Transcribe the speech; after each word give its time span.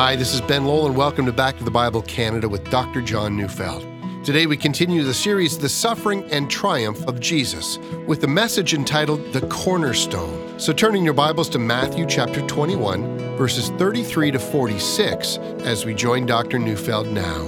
Hi, 0.00 0.16
this 0.16 0.32
is 0.32 0.40
Ben 0.40 0.64
Lowell, 0.64 0.86
and 0.86 0.96
welcome 0.96 1.26
to 1.26 1.32
Back 1.32 1.58
to 1.58 1.62
the 1.64 1.70
Bible 1.70 2.00
Canada 2.00 2.48
with 2.48 2.64
Dr. 2.70 3.02
John 3.02 3.36
Neufeld. 3.36 3.86
Today 4.24 4.46
we 4.46 4.56
continue 4.56 5.04
the 5.04 5.12
series 5.12 5.58
The 5.58 5.68
Suffering 5.68 6.24
and 6.30 6.50
Triumph 6.50 7.06
of 7.06 7.20
Jesus 7.20 7.76
with 8.06 8.22
the 8.22 8.26
message 8.26 8.72
entitled 8.72 9.20
The 9.34 9.46
Cornerstone. 9.48 10.58
So 10.58 10.72
turning 10.72 11.04
your 11.04 11.12
Bibles 11.12 11.50
to 11.50 11.58
Matthew 11.58 12.06
chapter 12.06 12.40
21, 12.46 13.36
verses 13.36 13.68
33 13.72 14.30
to 14.30 14.38
46 14.38 15.36
as 15.36 15.84
we 15.84 15.92
join 15.92 16.24
Dr. 16.24 16.58
Neufeld 16.58 17.06
now. 17.08 17.44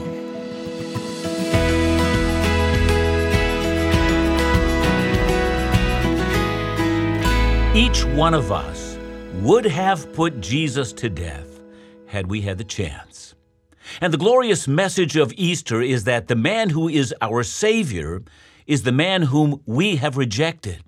Each 7.74 8.04
one 8.04 8.34
of 8.34 8.52
us 8.52 8.98
would 9.40 9.64
have 9.64 10.12
put 10.12 10.42
Jesus 10.42 10.92
to 10.92 11.08
death 11.08 11.51
had 12.12 12.30
we 12.30 12.42
had 12.42 12.58
the 12.58 12.64
chance. 12.64 13.34
And 14.00 14.12
the 14.12 14.18
glorious 14.18 14.68
message 14.68 15.16
of 15.16 15.32
Easter 15.34 15.80
is 15.80 16.04
that 16.04 16.28
the 16.28 16.36
man 16.36 16.70
who 16.70 16.88
is 16.88 17.14
our 17.20 17.42
Savior 17.42 18.22
is 18.66 18.82
the 18.82 18.92
man 18.92 19.22
whom 19.22 19.62
we 19.66 19.96
have 19.96 20.18
rejected. 20.18 20.84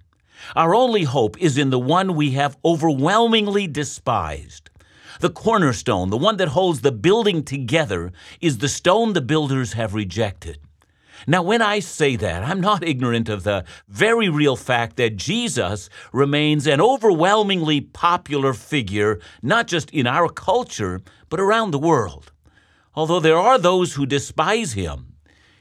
Our 0.55 0.75
only 0.75 1.05
hope 1.05 1.41
is 1.41 1.57
in 1.57 1.71
the 1.71 1.79
one 1.79 2.15
we 2.15 2.33
have 2.33 2.59
overwhelmingly 2.63 3.67
despised. 3.67 4.69
The 5.21 5.31
cornerstone, 5.31 6.11
the 6.11 6.19
one 6.19 6.37
that 6.37 6.49
holds 6.49 6.83
the 6.83 6.93
building 6.93 7.43
together, 7.43 8.13
is 8.43 8.59
the 8.59 8.69
stone 8.69 9.15
the 9.15 9.23
builders 9.23 9.73
have 9.73 9.95
rejected. 9.95 10.59
Now, 11.27 11.43
when 11.43 11.63
I 11.63 11.81
say 11.81 12.17
that, 12.17 12.43
I'm 12.43 12.61
not 12.61 12.87
ignorant 12.87 13.29
of 13.29 13.45
the 13.45 13.65
very 13.89 14.29
real 14.29 14.57
fact 14.57 14.97
that 14.97 15.17
Jesus 15.17 15.89
remains 16.13 16.67
an 16.67 16.81
overwhelmingly 16.81 17.81
popular 17.81 18.53
figure, 18.53 19.21
not 19.43 19.67
just 19.67 19.91
in 19.91 20.07
our 20.07 20.29
culture, 20.29 21.01
but 21.29 21.41
around 21.41 21.71
the 21.71 21.79
world 21.79 22.31
although 22.95 23.21
there 23.21 23.39
are 23.39 23.59
those 23.59 23.95
who 23.95 24.07
despise 24.07 24.73
him. 24.73 25.07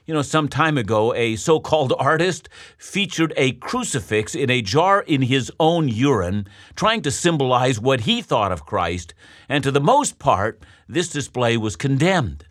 You 0.06 0.14
know, 0.14 0.22
some 0.22 0.50
time 0.50 0.78
ago, 0.78 1.14
a 1.14 1.38
so 1.38 1.62
called 1.62 1.94
artist 1.98 2.50
featured 2.78 3.34
a 3.38 3.54
crucifix 3.54 4.36
in 4.36 4.50
a 4.50 4.62
jar 4.62 5.02
in 5.02 5.22
his 5.22 5.52
own 5.62 5.88
urine, 5.88 6.46
trying 6.76 7.02
to 7.04 7.12
symbolize 7.12 7.80
what 7.80 8.02
he 8.02 8.22
thought 8.22 8.52
of 8.52 8.66
Christ, 8.66 9.14
and 9.48 9.64
to 9.64 9.72
the 9.72 9.80
most 9.80 10.20
part, 10.20 10.62
this 10.90 11.10
display 11.10 11.56
was 11.56 11.78
condemned. 11.78 12.46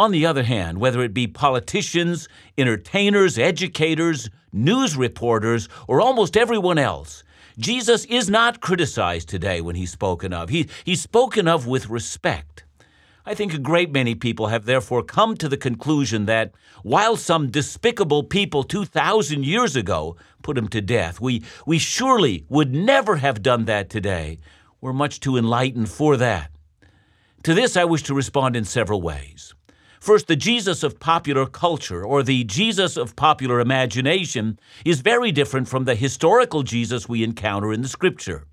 On 0.00 0.12
the 0.12 0.24
other 0.24 0.44
hand, 0.44 0.78
whether 0.78 1.02
it 1.02 1.12
be 1.12 1.26
politicians, 1.26 2.26
entertainers, 2.56 3.36
educators, 3.36 4.30
news 4.50 4.96
reporters, 4.96 5.68
or 5.86 6.00
almost 6.00 6.38
everyone 6.38 6.78
else, 6.78 7.22
Jesus 7.58 8.06
is 8.06 8.30
not 8.30 8.62
criticized 8.62 9.28
today 9.28 9.60
when 9.60 9.76
he's 9.76 9.92
spoken 9.92 10.32
of. 10.32 10.48
He, 10.48 10.70
he's 10.86 11.02
spoken 11.02 11.46
of 11.46 11.66
with 11.66 11.90
respect. 11.90 12.64
I 13.26 13.34
think 13.34 13.52
a 13.52 13.58
great 13.58 13.92
many 13.92 14.14
people 14.14 14.46
have 14.46 14.64
therefore 14.64 15.02
come 15.02 15.36
to 15.36 15.50
the 15.50 15.58
conclusion 15.58 16.24
that 16.24 16.52
while 16.82 17.16
some 17.16 17.50
despicable 17.50 18.22
people 18.22 18.64
2,000 18.64 19.44
years 19.44 19.76
ago 19.76 20.16
put 20.42 20.56
him 20.56 20.68
to 20.68 20.80
death, 20.80 21.20
we, 21.20 21.44
we 21.66 21.78
surely 21.78 22.46
would 22.48 22.72
never 22.72 23.16
have 23.16 23.42
done 23.42 23.66
that 23.66 23.90
today. 23.90 24.38
We're 24.80 24.94
much 24.94 25.20
too 25.20 25.36
enlightened 25.36 25.90
for 25.90 26.16
that. 26.16 26.50
To 27.42 27.52
this, 27.52 27.76
I 27.76 27.84
wish 27.84 28.02
to 28.04 28.14
respond 28.14 28.56
in 28.56 28.64
several 28.64 29.02
ways. 29.02 29.54
First, 30.00 30.28
the 30.28 30.36
Jesus 30.36 30.82
of 30.82 30.98
popular 30.98 31.44
culture, 31.44 32.02
or 32.02 32.22
the 32.22 32.42
Jesus 32.44 32.96
of 32.96 33.16
popular 33.16 33.60
imagination, 33.60 34.58
is 34.82 35.02
very 35.02 35.30
different 35.30 35.68
from 35.68 35.84
the 35.84 35.94
historical 35.94 36.62
Jesus 36.62 37.06
we 37.06 37.22
encounter 37.22 37.70
in 37.70 37.82
the 37.82 37.88
Scripture. 37.88 38.46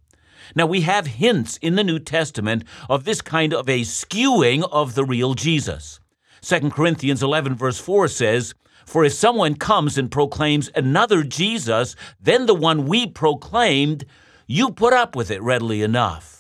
Now, 0.56 0.66
we 0.66 0.82
have 0.82 1.08
hints 1.08 1.56
in 1.58 1.76
the 1.76 1.86
New 1.86 2.00
Testament 2.00 2.66
of 2.90 3.06
this 3.06 3.22
kind 3.22 3.54
of 3.54 3.70
a 3.70 3.82
skewing 3.82 4.68
of 4.74 4.96
the 4.96 5.06
real 5.06 5.36
Jesus. 5.36 6.02
2 6.42 6.70
Corinthians 6.70 7.24
11, 7.24 7.56
verse 7.56 7.80
4 7.80 8.10
says, 8.10 8.54
For 8.86 9.06
if 9.06 9.14
someone 9.14 9.56
comes 9.56 9.98
and 9.98 10.12
proclaims 10.12 10.70
another 10.76 11.24
Jesus 11.24 11.96
than 12.20 12.46
the 12.46 12.56
one 12.56 12.88
we 12.88 13.08
proclaimed, 13.08 14.06
you 14.48 14.72
put 14.72 14.92
up 14.92 15.16
with 15.16 15.32
it 15.32 15.42
readily 15.42 15.82
enough. 15.82 16.37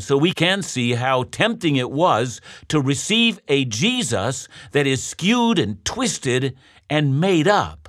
So 0.00 0.16
we 0.16 0.32
can 0.32 0.62
see 0.62 0.92
how 0.92 1.24
tempting 1.24 1.76
it 1.76 1.90
was 1.90 2.40
to 2.68 2.80
receive 2.80 3.40
a 3.48 3.64
Jesus 3.64 4.48
that 4.72 4.86
is 4.86 5.02
skewed 5.02 5.58
and 5.58 5.84
twisted 5.84 6.56
and 6.90 7.20
made 7.20 7.48
up. 7.48 7.88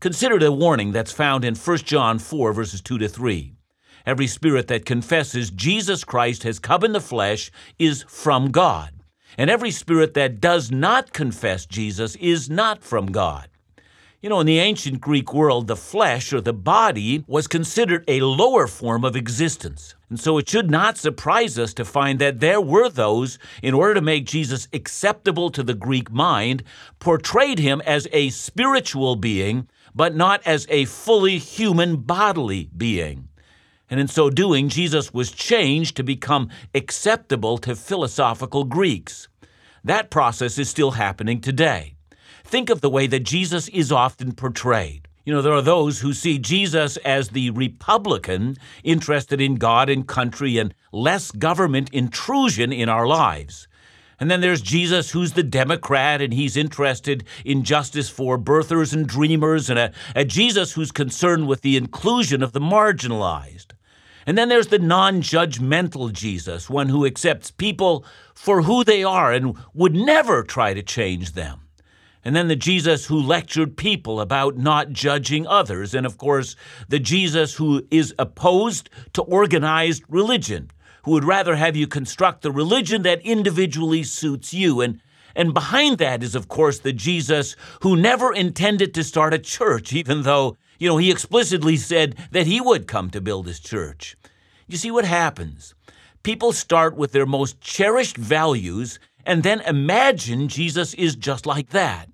Consider 0.00 0.38
the 0.38 0.52
warning 0.52 0.92
that's 0.92 1.12
found 1.12 1.44
in 1.44 1.54
1 1.54 1.78
John 1.78 2.18
4, 2.18 2.52
verses 2.52 2.80
2 2.80 2.98
to 2.98 3.08
3. 3.08 3.54
Every 4.06 4.26
spirit 4.26 4.68
that 4.68 4.86
confesses 4.86 5.50
Jesus 5.50 6.04
Christ 6.04 6.44
has 6.44 6.58
come 6.58 6.84
in 6.84 6.92
the 6.92 7.00
flesh 7.00 7.50
is 7.78 8.04
from 8.08 8.50
God. 8.50 8.92
And 9.36 9.50
every 9.50 9.70
spirit 9.70 10.14
that 10.14 10.40
does 10.40 10.70
not 10.70 11.12
confess 11.12 11.66
Jesus 11.66 12.16
is 12.16 12.48
not 12.48 12.82
from 12.82 13.06
God. 13.06 13.48
You 14.20 14.28
know, 14.28 14.40
in 14.40 14.48
the 14.48 14.58
ancient 14.58 15.00
Greek 15.00 15.32
world, 15.32 15.68
the 15.68 15.76
flesh 15.76 16.32
or 16.32 16.40
the 16.40 16.52
body 16.52 17.22
was 17.28 17.46
considered 17.46 18.02
a 18.08 18.20
lower 18.20 18.66
form 18.66 19.04
of 19.04 19.14
existence. 19.14 19.94
And 20.10 20.18
so 20.18 20.38
it 20.38 20.48
should 20.48 20.72
not 20.72 20.98
surprise 20.98 21.56
us 21.56 21.72
to 21.74 21.84
find 21.84 22.18
that 22.18 22.40
there 22.40 22.60
were 22.60 22.88
those, 22.88 23.38
in 23.62 23.74
order 23.74 23.94
to 23.94 24.00
make 24.00 24.26
Jesus 24.26 24.66
acceptable 24.72 25.50
to 25.50 25.62
the 25.62 25.72
Greek 25.72 26.10
mind, 26.10 26.64
portrayed 26.98 27.60
him 27.60 27.80
as 27.86 28.08
a 28.10 28.30
spiritual 28.30 29.14
being, 29.14 29.68
but 29.94 30.16
not 30.16 30.44
as 30.44 30.66
a 30.68 30.86
fully 30.86 31.38
human 31.38 31.98
bodily 31.98 32.70
being. 32.76 33.28
And 33.88 34.00
in 34.00 34.08
so 34.08 34.30
doing, 34.30 34.68
Jesus 34.68 35.14
was 35.14 35.30
changed 35.30 35.96
to 35.96 36.02
become 36.02 36.50
acceptable 36.74 37.56
to 37.58 37.76
philosophical 37.76 38.64
Greeks. 38.64 39.28
That 39.84 40.10
process 40.10 40.58
is 40.58 40.68
still 40.68 40.90
happening 40.90 41.40
today. 41.40 41.94
Think 42.48 42.70
of 42.70 42.80
the 42.80 42.88
way 42.88 43.06
that 43.08 43.24
Jesus 43.24 43.68
is 43.68 43.92
often 43.92 44.32
portrayed. 44.32 45.06
You 45.26 45.34
know, 45.34 45.42
there 45.42 45.52
are 45.52 45.60
those 45.60 46.00
who 46.00 46.14
see 46.14 46.38
Jesus 46.38 46.96
as 47.04 47.28
the 47.28 47.50
Republican, 47.50 48.56
interested 48.82 49.38
in 49.38 49.56
God 49.56 49.90
and 49.90 50.08
country 50.08 50.56
and 50.56 50.72
less 50.90 51.30
government 51.30 51.90
intrusion 51.90 52.72
in 52.72 52.88
our 52.88 53.06
lives. 53.06 53.68
And 54.18 54.30
then 54.30 54.40
there's 54.40 54.62
Jesus, 54.62 55.10
who's 55.10 55.34
the 55.34 55.42
Democrat, 55.42 56.22
and 56.22 56.32
he's 56.32 56.56
interested 56.56 57.22
in 57.44 57.64
justice 57.64 58.08
for 58.08 58.38
birthers 58.38 58.94
and 58.94 59.06
dreamers, 59.06 59.68
and 59.68 59.78
a, 59.78 59.92
a 60.16 60.24
Jesus 60.24 60.72
who's 60.72 60.90
concerned 60.90 61.48
with 61.48 61.60
the 61.60 61.76
inclusion 61.76 62.42
of 62.42 62.52
the 62.52 62.60
marginalized. 62.60 63.72
And 64.26 64.38
then 64.38 64.48
there's 64.48 64.68
the 64.68 64.78
non 64.78 65.20
judgmental 65.20 66.10
Jesus, 66.10 66.70
one 66.70 66.88
who 66.88 67.04
accepts 67.04 67.50
people 67.50 68.06
for 68.34 68.62
who 68.62 68.84
they 68.84 69.04
are 69.04 69.34
and 69.34 69.54
would 69.74 69.94
never 69.94 70.42
try 70.42 70.72
to 70.72 70.82
change 70.82 71.32
them. 71.32 71.67
And 72.24 72.34
then 72.34 72.48
the 72.48 72.56
Jesus 72.56 73.06
who 73.06 73.20
lectured 73.20 73.76
people 73.76 74.20
about 74.20 74.56
not 74.56 74.90
judging 74.90 75.46
others. 75.46 75.94
And 75.94 76.04
of 76.04 76.18
course, 76.18 76.56
the 76.88 76.98
Jesus 76.98 77.54
who 77.54 77.86
is 77.90 78.14
opposed 78.18 78.90
to 79.14 79.22
organized 79.22 80.02
religion, 80.08 80.70
who 81.04 81.12
would 81.12 81.24
rather 81.24 81.56
have 81.56 81.76
you 81.76 81.86
construct 81.86 82.42
the 82.42 82.50
religion 82.50 83.02
that 83.02 83.22
individually 83.22 84.02
suits 84.02 84.52
you. 84.52 84.80
And, 84.80 85.00
and 85.34 85.54
behind 85.54 85.98
that 85.98 86.22
is, 86.22 86.34
of 86.34 86.48
course, 86.48 86.80
the 86.80 86.92
Jesus 86.92 87.56
who 87.82 87.96
never 87.96 88.32
intended 88.32 88.92
to 88.94 89.04
start 89.04 89.32
a 89.32 89.38
church, 89.38 89.92
even 89.92 90.22
though 90.22 90.56
you 90.78 90.88
know, 90.88 90.96
he 90.96 91.10
explicitly 91.10 91.76
said 91.76 92.16
that 92.30 92.46
he 92.46 92.60
would 92.60 92.86
come 92.86 93.10
to 93.10 93.20
build 93.20 93.46
his 93.46 93.60
church. 93.60 94.16
You 94.66 94.76
see 94.76 94.90
what 94.90 95.04
happens? 95.04 95.74
People 96.22 96.52
start 96.52 96.96
with 96.96 97.12
their 97.12 97.26
most 97.26 97.60
cherished 97.60 98.16
values 98.16 98.98
and 99.24 99.42
then 99.42 99.60
imagine 99.62 100.48
Jesus 100.48 100.94
is 100.94 101.16
just 101.16 101.46
like 101.46 101.70
that. 101.70 102.08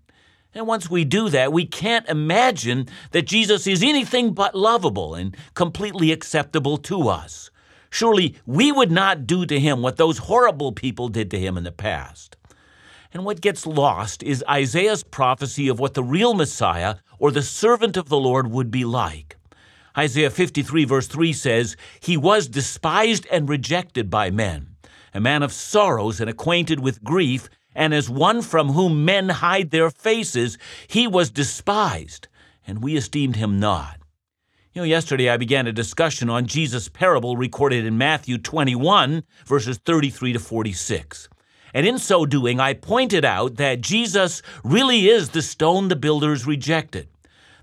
And 0.54 0.66
once 0.66 0.88
we 0.88 1.04
do 1.04 1.28
that, 1.30 1.52
we 1.52 1.66
can't 1.66 2.08
imagine 2.08 2.86
that 3.10 3.26
Jesus 3.26 3.66
is 3.66 3.82
anything 3.82 4.32
but 4.32 4.54
lovable 4.54 5.14
and 5.14 5.36
completely 5.54 6.12
acceptable 6.12 6.76
to 6.78 7.08
us. 7.08 7.50
Surely 7.90 8.36
we 8.46 8.70
would 8.70 8.90
not 8.90 9.26
do 9.26 9.46
to 9.46 9.58
him 9.58 9.82
what 9.82 9.96
those 9.96 10.18
horrible 10.18 10.72
people 10.72 11.08
did 11.08 11.30
to 11.30 11.40
him 11.40 11.56
in 11.56 11.64
the 11.64 11.72
past. 11.72 12.36
And 13.12 13.24
what 13.24 13.40
gets 13.40 13.66
lost 13.66 14.22
is 14.22 14.44
Isaiah's 14.48 15.04
prophecy 15.04 15.68
of 15.68 15.78
what 15.78 15.94
the 15.94 16.02
real 16.02 16.34
Messiah 16.34 16.96
or 17.18 17.30
the 17.30 17.42
servant 17.42 17.96
of 17.96 18.08
the 18.08 18.18
Lord 18.18 18.50
would 18.50 18.70
be 18.70 18.84
like. 18.84 19.36
Isaiah 19.96 20.30
53, 20.30 20.84
verse 20.84 21.06
3 21.06 21.32
says, 21.32 21.76
He 22.00 22.16
was 22.16 22.48
despised 22.48 23.26
and 23.30 23.48
rejected 23.48 24.10
by 24.10 24.30
men, 24.30 24.73
a 25.14 25.20
man 25.20 25.42
of 25.42 25.52
sorrows 25.52 26.20
and 26.20 26.28
acquainted 26.28 26.80
with 26.80 27.04
grief, 27.04 27.48
and 27.74 27.94
as 27.94 28.10
one 28.10 28.42
from 28.42 28.70
whom 28.70 29.04
men 29.04 29.28
hide 29.28 29.70
their 29.70 29.90
faces, 29.90 30.58
he 30.88 31.06
was 31.06 31.30
despised, 31.30 32.28
and 32.66 32.82
we 32.82 32.96
esteemed 32.96 33.36
him 33.36 33.58
not. 33.58 33.98
You 34.72 34.82
know, 34.82 34.86
yesterday 34.86 35.30
I 35.30 35.36
began 35.36 35.68
a 35.68 35.72
discussion 35.72 36.28
on 36.28 36.46
Jesus' 36.46 36.88
parable 36.88 37.36
recorded 37.36 37.86
in 37.86 37.96
Matthew 37.96 38.38
21, 38.38 39.22
verses 39.46 39.78
33 39.78 40.32
to 40.32 40.40
46. 40.40 41.28
And 41.72 41.86
in 41.86 41.98
so 41.98 42.26
doing, 42.26 42.58
I 42.58 42.74
pointed 42.74 43.24
out 43.24 43.56
that 43.56 43.80
Jesus 43.80 44.42
really 44.64 45.08
is 45.08 45.28
the 45.28 45.42
stone 45.42 45.88
the 45.88 45.96
builders 45.96 46.44
rejected. 46.44 47.08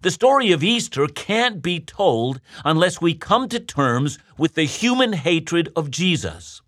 The 0.03 0.11
story 0.11 0.51
of 0.51 0.63
Easter 0.63 1.05
can't 1.07 1.61
be 1.61 1.79
told 1.79 2.39
unless 2.65 3.01
we 3.01 3.13
come 3.13 3.47
to 3.49 3.59
terms 3.59 4.17
with 4.37 4.55
the 4.55 4.63
human 4.63 5.13
hatred 5.13 5.69
of 5.75 5.91
Jesus. 5.91 6.61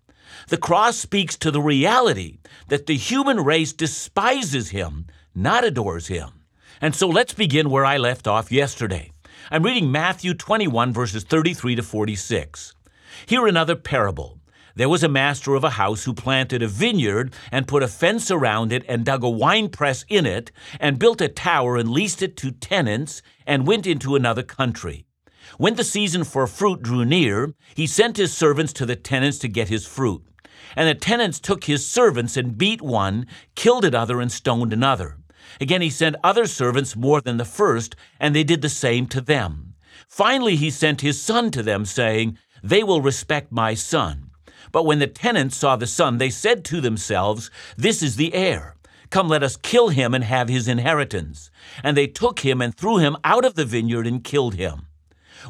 The 0.48 0.58
cross 0.58 0.96
speaks 0.96 1.36
to 1.36 1.50
the 1.50 1.60
reality 1.60 2.38
that 2.68 2.86
the 2.86 2.96
human 2.96 3.40
race 3.40 3.72
despises 3.72 4.70
him, 4.70 5.06
not 5.34 5.64
adores 5.64 6.08
him. 6.08 6.30
And 6.80 6.94
so 6.94 7.08
let's 7.08 7.32
begin 7.32 7.70
where 7.70 7.84
I 7.84 7.96
left 7.96 8.28
off 8.28 8.52
yesterday. 8.52 9.10
I'm 9.50 9.62
reading 9.62 9.90
Matthew 9.90 10.34
21, 10.34 10.92
verses 10.92 11.24
33 11.24 11.76
to 11.76 11.82
46. 11.82 12.74
Here 13.26 13.46
another 13.46 13.76
parable. 13.76 14.38
There 14.76 14.88
was 14.88 15.02
a 15.02 15.08
master 15.08 15.54
of 15.54 15.64
a 15.64 15.70
house 15.70 16.04
who 16.04 16.12
planted 16.12 16.62
a 16.62 16.68
vineyard 16.68 17.32
and 17.52 17.68
put 17.68 17.82
a 17.82 17.88
fence 17.88 18.30
around 18.30 18.72
it 18.72 18.84
and 18.88 19.04
dug 19.04 19.22
a 19.22 19.30
winepress 19.30 20.04
in 20.08 20.26
it 20.26 20.50
and 20.80 20.98
built 20.98 21.20
a 21.20 21.28
tower 21.28 21.76
and 21.76 21.90
leased 21.90 22.22
it 22.22 22.36
to 22.38 22.50
tenants 22.50 23.22
and 23.46 23.66
went 23.66 23.86
into 23.86 24.16
another 24.16 24.42
country. 24.42 25.06
When 25.58 25.76
the 25.76 25.84
season 25.84 26.24
for 26.24 26.46
fruit 26.46 26.82
drew 26.82 27.04
near, 27.04 27.54
he 27.74 27.86
sent 27.86 28.16
his 28.16 28.36
servants 28.36 28.72
to 28.74 28.86
the 28.86 28.96
tenants 28.96 29.38
to 29.38 29.48
get 29.48 29.68
his 29.68 29.86
fruit. 29.86 30.22
And 30.76 30.88
the 30.88 30.94
tenants 30.94 31.40
took 31.40 31.64
his 31.64 31.86
servants 31.86 32.36
and 32.36 32.58
beat 32.58 32.82
one, 32.82 33.26
killed 33.54 33.84
another, 33.84 34.20
and 34.20 34.30
stoned 34.30 34.72
another. 34.72 35.18
Again, 35.60 35.82
he 35.82 35.90
sent 35.90 36.16
other 36.24 36.46
servants 36.46 36.96
more 36.96 37.20
than 37.20 37.36
the 37.36 37.44
first, 37.44 37.96
and 38.18 38.34
they 38.34 38.44
did 38.44 38.62
the 38.62 38.68
same 38.68 39.06
to 39.08 39.20
them. 39.20 39.74
Finally, 40.08 40.56
he 40.56 40.70
sent 40.70 41.00
his 41.00 41.20
son 41.20 41.50
to 41.52 41.62
them, 41.62 41.84
saying, 41.84 42.38
They 42.62 42.82
will 42.82 43.00
respect 43.00 43.52
my 43.52 43.74
son. 43.74 44.30
But 44.72 44.86
when 44.86 44.98
the 44.98 45.06
tenants 45.06 45.56
saw 45.56 45.76
the 45.76 45.86
son, 45.86 46.18
they 46.18 46.30
said 46.30 46.64
to 46.66 46.80
themselves, 46.80 47.50
This 47.76 48.02
is 48.02 48.16
the 48.16 48.34
heir. 48.34 48.74
Come, 49.10 49.28
let 49.28 49.44
us 49.44 49.56
kill 49.56 49.90
him 49.90 50.14
and 50.14 50.24
have 50.24 50.48
his 50.48 50.66
inheritance. 50.66 51.50
And 51.84 51.96
they 51.96 52.08
took 52.08 52.40
him 52.40 52.60
and 52.60 52.74
threw 52.74 52.98
him 52.98 53.16
out 53.22 53.44
of 53.44 53.54
the 53.54 53.64
vineyard 53.64 54.06
and 54.06 54.24
killed 54.24 54.54
him. 54.54 54.86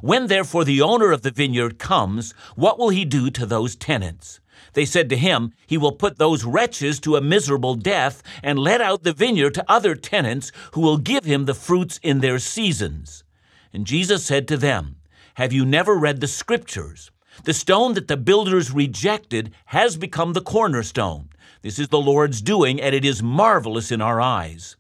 When 0.03 0.27
therefore 0.27 0.65
the 0.65 0.83
owner 0.83 1.13
of 1.13 1.23
the 1.23 1.31
vineyard 1.31 1.79
comes, 1.79 2.35
what 2.57 2.79
will 2.79 2.91
he 2.91 3.05
do 3.05 3.31
to 3.31 3.47
those 3.47 3.77
tenants? 3.77 4.41
They 4.75 4.85
said 4.85 5.09
to 5.11 5.17
him, 5.17 5.53
He 5.67 5.79
will 5.79 5.93
put 5.93 6.19
those 6.19 6.45
wretches 6.45 7.01
to 7.01 7.17
a 7.17 7.21
miserable 7.21 7.75
death 7.75 8.23
and 8.43 8.59
let 8.59 8.81
out 8.81 9.03
the 9.03 9.13
vineyard 9.13 9.55
to 9.55 9.65
other 9.71 9.95
tenants 9.95 10.53
who 10.73 10.81
will 10.81 10.99
give 10.99 11.25
him 11.25 11.47
the 11.47 11.55
fruits 11.55 11.99
in 12.03 12.21
their 12.21 12.39
seasons. 12.39 13.25
And 13.73 13.87
Jesus 13.87 14.25
said 14.25 14.47
to 14.49 14.57
them, 14.57 14.97
Have 15.35 15.53
you 15.53 15.65
never 15.65 15.97
read 15.97 16.21
the 16.21 16.29
Scriptures? 16.29 17.11
The 17.45 17.55
stone 17.55 17.95
that 17.95 18.09
the 18.09 18.17
builders 18.17 18.71
rejected 18.71 19.53
has 19.67 19.97
become 19.97 20.33
the 20.33 20.41
cornerstone. 20.41 21.31
This 21.63 21.79
is 21.79 21.89
the 21.89 21.99
Lord's 21.99 22.43
doing, 22.43 22.81
and 22.81 22.95
it 22.95 23.05
is 23.05 23.23
marvelous 23.23 23.91
in 23.91 24.01
our 24.01 24.21
eyes. 24.21 24.77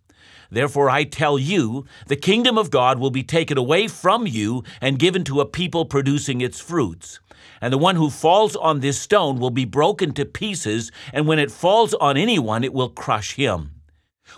Therefore, 0.54 0.88
I 0.88 1.02
tell 1.02 1.36
you, 1.36 1.84
the 2.06 2.14
kingdom 2.14 2.56
of 2.56 2.70
God 2.70 3.00
will 3.00 3.10
be 3.10 3.24
taken 3.24 3.58
away 3.58 3.88
from 3.88 4.24
you 4.24 4.62
and 4.80 5.00
given 5.00 5.24
to 5.24 5.40
a 5.40 5.46
people 5.46 5.84
producing 5.84 6.40
its 6.40 6.60
fruits. 6.60 7.18
And 7.60 7.72
the 7.72 7.78
one 7.78 7.96
who 7.96 8.08
falls 8.08 8.54
on 8.54 8.78
this 8.78 9.00
stone 9.00 9.40
will 9.40 9.50
be 9.50 9.64
broken 9.64 10.12
to 10.14 10.24
pieces, 10.24 10.92
and 11.12 11.26
when 11.26 11.40
it 11.40 11.50
falls 11.50 11.92
on 11.94 12.16
anyone, 12.16 12.62
it 12.62 12.72
will 12.72 12.88
crush 12.88 13.34
him. 13.34 13.72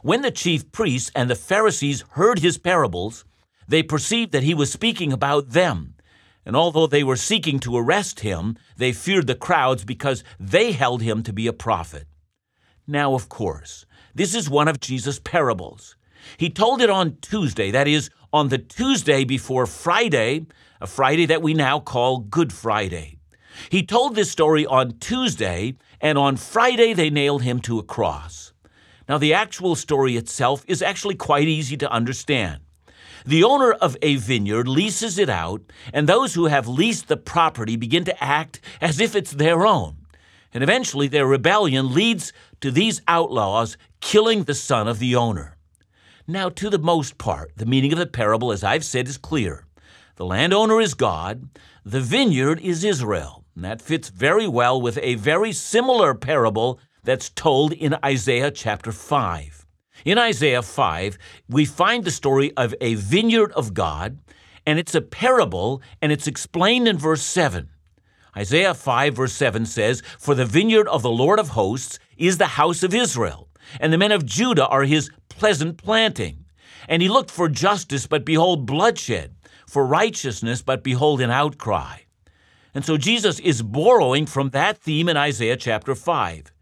When 0.03 0.23
the 0.23 0.31
chief 0.31 0.73
priests 0.73 1.11
and 1.15 1.29
the 1.29 1.35
Pharisees 1.35 2.05
heard 2.13 2.39
his 2.39 2.57
parables, 2.57 3.27
they 3.69 3.83
perceived 3.83 4.33
that 4.33 4.43
he 4.43 4.55
was 4.55 4.73
speaking 4.73 5.13
about 5.13 5.51
them. 5.51 5.97
And 6.47 6.57
although 6.57 6.87
they 6.87 7.05
were 7.05 7.17
seeking 7.17 7.61
to 7.61 7.77
arrest 7.77 8.21
him, 8.21 8.57
they 8.79 8.93
feared 8.93 9.27
the 9.27 9.35
crowds 9.35 9.85
because 9.85 10.25
they 10.41 10.73
held 10.73 11.03
him 11.03 11.23
to 11.25 11.33
be 11.33 11.47
a 11.47 11.53
prophet. 11.53 12.07
Now, 12.87 13.15
of 13.15 13.29
course, 13.29 13.85
this 14.15 14.35
is 14.35 14.49
one 14.49 14.69
of 14.69 14.81
Jesus' 14.81 15.19
parables. 15.19 15.96
He 16.37 16.51
told 16.51 16.81
it 16.81 16.91
on 16.91 17.19
Tuesday, 17.21 17.71
that 17.71 17.89
is, 17.89 18.11
on 18.33 18.49
the 18.49 18.59
Tuesday 18.59 19.25
before 19.25 19.67
Friday, 19.67 20.47
a 20.81 20.87
Friday 20.87 21.27
that 21.27 21.43
we 21.43 21.55
now 21.55 21.81
call 21.81 22.19
Good 22.19 22.53
Friday. 22.53 23.19
He 23.71 23.83
told 23.83 24.15
this 24.15 24.31
story 24.31 24.67
on 24.67 24.99
Tuesday, 24.99 25.77
and 26.01 26.19
on 26.19 26.37
Friday 26.37 26.93
they 26.93 27.11
nailed 27.11 27.43
him 27.43 27.61
to 27.61 27.79
a 27.79 27.83
cross. 27.83 28.53
Now, 29.09 29.19
the 29.19 29.35
actual 29.35 29.77
story 29.77 30.17
itself 30.17 30.65
is 30.67 30.83
actually 30.83 31.15
quite 31.15 31.49
easy 31.49 31.77
to 31.79 31.91
understand. 31.91 32.61
The 33.25 33.45
owner 33.45 33.73
of 33.73 33.97
a 34.03 34.17
vineyard 34.17 34.69
leases 34.69 35.19
it 35.19 35.29
out, 35.29 35.63
and 35.93 36.09
those 36.09 36.35
who 36.35 36.47
have 36.47 36.69
leased 36.69 37.09
the 37.09 37.17
property 37.17 37.77
begin 37.77 38.05
to 38.05 38.23
act 38.23 38.61
as 38.81 39.01
if 39.01 39.17
it's 39.17 39.33
their 39.33 39.67
own. 39.67 39.97
And 40.53 40.63
eventually, 40.63 41.09
their 41.09 41.27
rebellion 41.27 41.93
leads 41.93 42.33
to 42.61 42.71
these 42.71 43.03
outlaws 43.09 43.77
killing 44.01 44.45
the 44.45 44.55
son 44.55 44.87
of 44.89 44.99
the 44.99 45.17
owner. 45.17 45.56
Now, 46.29 46.49
to 46.49 46.69
the 46.69 46.79
most 46.79 47.19
part, 47.19 47.53
the 47.57 47.67
meaning 47.67 47.93
of 47.93 48.01
the 48.01 48.07
parable, 48.07 48.51
as 48.51 48.65
I've 48.65 48.85
said, 48.85 49.07
is 49.07 49.17
clear. 49.17 49.65
The 50.17 50.27
landowner 50.27 50.81
is 50.81 50.95
God, 50.95 51.49
the 51.85 52.01
vineyard 52.01 52.59
is 52.61 52.83
Israel. 52.83 53.45
And 53.55 53.65
that 53.65 53.81
fits 53.81 54.09
very 54.09 54.49
well 54.49 54.81
with 54.81 54.99
a 55.03 55.15
very 55.15 55.53
similar 55.53 56.15
parable 56.15 56.81
that's 57.05 57.31
told 57.31 57.73
in 57.73 57.97
Isaiah 58.05 58.51
chapter 58.51 58.91
5. 58.91 59.67
In 60.05 60.19
Isaiah 60.19 60.63
5, 60.63 61.17
we 61.49 61.65
find 61.65 62.03
the 62.03 62.11
story 62.11 62.53
of 62.57 62.75
a 62.81 62.97
vineyard 62.97 63.53
of 63.53 63.73
God, 63.73 64.19
and 64.67 64.81
it's 64.81 64.97
a 64.97 65.01
parable, 65.01 65.81
and 66.03 66.11
it's 66.11 66.27
explained 66.27 66.89
in 66.89 66.99
verse 66.99 67.23
7. 67.23 67.69
Isaiah 68.37 68.75
5, 68.75 69.15
verse 69.15 69.33
7 69.33 69.65
says, 69.65 70.03
For 70.19 70.35
the 70.35 70.45
vineyard 70.45 70.89
of 70.89 71.03
the 71.03 71.11
Lord 71.11 71.39
of 71.39 71.51
hosts 71.51 72.01
is 72.19 72.39
the 72.39 72.47
house 72.47 72.83
of 72.83 72.95
Israel, 72.95 73.49
and 73.79 73.93
the 73.93 73.99
men 73.99 74.13
of 74.13 74.27
Judah 74.27 74.67
are 74.67 74.83
his 74.83 75.09
pleasant 75.39 75.77
planting. 75.77 76.45
And 76.89 77.03
he 77.03 77.09
looked 77.09 77.31
for 77.31 77.49
justice, 77.49 78.07
but 78.07 78.25
behold, 78.25 78.67
bloodshed, 78.67 79.35
for 79.67 79.87
righteousness, 79.87 80.63
but 80.63 80.83
behold, 80.83 81.21
an 81.21 81.31
outcry. 81.31 81.99
And 82.75 82.85
so 82.85 82.97
Jesus 82.97 83.41
is 83.41 83.63
borrowing 83.63 84.27
from 84.27 84.51
that 84.51 84.79
theme 84.79 85.09
in 85.09 85.17
Isaiah 85.17 85.57
chapter 85.57 85.95
5. 85.95 86.53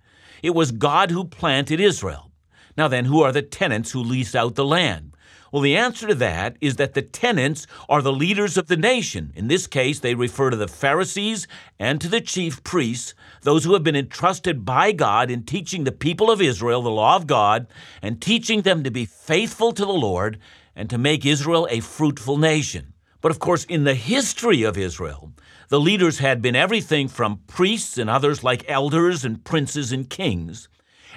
It 0.42 0.50
was 0.50 0.72
God 0.72 1.10
who 1.10 1.24
planted 1.24 1.80
Israel. 1.80 2.30
Now 2.76 2.88
then, 2.88 3.04
who 3.04 3.22
are 3.22 3.32
the 3.32 3.42
tenants 3.42 3.92
who 3.92 4.02
lease 4.02 4.34
out 4.34 4.54
the 4.54 4.64
land? 4.64 5.13
Well, 5.54 5.62
the 5.62 5.76
answer 5.76 6.08
to 6.08 6.16
that 6.16 6.56
is 6.60 6.74
that 6.76 6.94
the 6.94 7.02
tenants 7.02 7.68
are 7.88 8.02
the 8.02 8.12
leaders 8.12 8.56
of 8.56 8.66
the 8.66 8.76
nation. 8.76 9.32
In 9.36 9.46
this 9.46 9.68
case, 9.68 10.00
they 10.00 10.16
refer 10.16 10.50
to 10.50 10.56
the 10.56 10.66
Pharisees 10.66 11.46
and 11.78 12.00
to 12.00 12.08
the 12.08 12.20
chief 12.20 12.64
priests, 12.64 13.14
those 13.42 13.62
who 13.62 13.74
have 13.74 13.84
been 13.84 13.94
entrusted 13.94 14.64
by 14.64 14.90
God 14.90 15.30
in 15.30 15.44
teaching 15.44 15.84
the 15.84 15.92
people 15.92 16.28
of 16.28 16.42
Israel 16.42 16.82
the 16.82 16.90
law 16.90 17.14
of 17.14 17.28
God 17.28 17.68
and 18.02 18.20
teaching 18.20 18.62
them 18.62 18.82
to 18.82 18.90
be 18.90 19.04
faithful 19.04 19.70
to 19.70 19.84
the 19.84 19.92
Lord 19.92 20.40
and 20.74 20.90
to 20.90 20.98
make 20.98 21.24
Israel 21.24 21.68
a 21.70 21.78
fruitful 21.78 22.36
nation. 22.36 22.92
But 23.20 23.30
of 23.30 23.38
course, 23.38 23.62
in 23.62 23.84
the 23.84 23.94
history 23.94 24.64
of 24.64 24.76
Israel, 24.76 25.34
the 25.68 25.78
leaders 25.78 26.18
had 26.18 26.42
been 26.42 26.56
everything 26.56 27.06
from 27.06 27.42
priests 27.46 27.96
and 27.96 28.10
others 28.10 28.42
like 28.42 28.68
elders 28.68 29.24
and 29.24 29.44
princes 29.44 29.92
and 29.92 30.10
kings. 30.10 30.68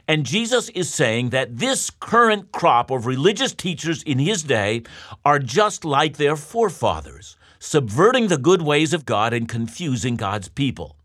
And 0.07 0.25
Jesus 0.25 0.69
is 0.69 0.93
saying 0.93 1.31
that 1.31 1.57
this 1.57 1.89
current 1.89 2.51
crop 2.53 2.91
of 2.91 3.05
religious 3.05 3.53
teachers 3.53 4.03
in 4.03 4.19
his 4.19 4.43
day 4.43 4.83
are 5.25 5.39
just 5.39 5.83
like 5.83 6.15
their 6.15 6.37
forefathers, 6.37 7.35
subverting 7.59 8.27
the 8.27 8.37
good 8.37 8.61
ways 8.61 8.93
of 8.93 9.05
God 9.05 9.33
and 9.33 9.49
confusing 9.49 10.15
God's 10.15 10.47
people. 10.47 10.95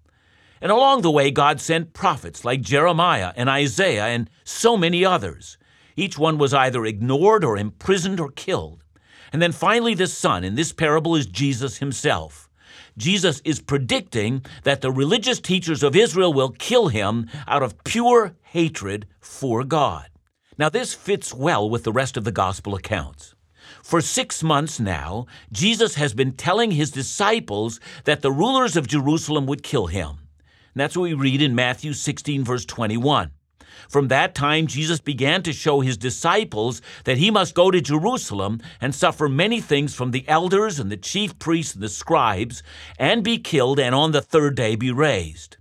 And 0.60 0.70
along 0.70 1.02
the 1.02 1.10
way, 1.10 1.32
God 1.32 1.60
sent 1.60 1.92
prophets 1.92 2.44
like 2.44 2.60
Jeremiah 2.60 3.32
and 3.34 3.50
Isaiah 3.50 4.06
and 4.06 4.30
so 4.44 4.76
many 4.76 5.04
others. 5.04 5.58
Each 5.96 6.16
one 6.16 6.38
was 6.38 6.54
either 6.54 6.86
ignored 6.86 7.44
or 7.44 7.58
imprisoned 7.58 8.20
or 8.20 8.30
killed. 8.30 8.84
And 9.32 9.42
then 9.42 9.50
finally, 9.50 9.94
the 9.94 10.06
Son 10.06 10.44
in 10.44 10.54
this 10.54 10.72
parable 10.72 11.16
is 11.16 11.26
Jesus 11.26 11.78
himself. 11.78 12.48
Jesus 12.96 13.40
is 13.44 13.60
predicting 13.60 14.44
that 14.64 14.80
the 14.80 14.92
religious 14.92 15.40
teachers 15.40 15.82
of 15.82 15.96
Israel 15.96 16.32
will 16.32 16.50
kill 16.50 16.88
him 16.88 17.28
out 17.46 17.62
of 17.62 17.82
pure 17.84 18.34
hatred 18.42 19.06
for 19.20 19.64
God. 19.64 20.08
Now, 20.58 20.68
this 20.68 20.94
fits 20.94 21.32
well 21.32 21.68
with 21.68 21.84
the 21.84 21.92
rest 21.92 22.16
of 22.16 22.24
the 22.24 22.32
gospel 22.32 22.74
accounts. 22.74 23.34
For 23.82 24.00
six 24.00 24.42
months 24.42 24.78
now, 24.78 25.26
Jesus 25.50 25.94
has 25.94 26.14
been 26.14 26.32
telling 26.32 26.72
his 26.72 26.90
disciples 26.90 27.80
that 28.04 28.22
the 28.22 28.32
rulers 28.32 28.76
of 28.76 28.86
Jerusalem 28.86 29.46
would 29.46 29.62
kill 29.62 29.86
him. 29.86 30.08
And 30.74 30.80
that's 30.80 30.96
what 30.96 31.04
we 31.04 31.14
read 31.14 31.42
in 31.42 31.54
Matthew 31.54 31.92
16, 31.92 32.44
verse 32.44 32.64
21. 32.64 33.30
From 33.92 34.08
that 34.08 34.34
time, 34.34 34.68
Jesus 34.68 35.00
began 35.00 35.42
to 35.42 35.52
show 35.52 35.80
his 35.80 35.98
disciples 35.98 36.80
that 37.04 37.18
he 37.18 37.30
must 37.30 37.54
go 37.54 37.70
to 37.70 37.78
Jerusalem 37.78 38.62
and 38.80 38.94
suffer 38.94 39.28
many 39.28 39.60
things 39.60 39.94
from 39.94 40.12
the 40.12 40.26
elders 40.26 40.80
and 40.80 40.90
the 40.90 40.96
chief 40.96 41.38
priests 41.38 41.74
and 41.74 41.82
the 41.82 41.90
scribes, 41.90 42.62
and 42.98 43.22
be 43.22 43.36
killed, 43.36 43.78
and 43.78 43.94
on 43.94 44.12
the 44.12 44.22
third 44.22 44.54
day 44.54 44.76
be 44.76 44.90
raised. 44.90 45.58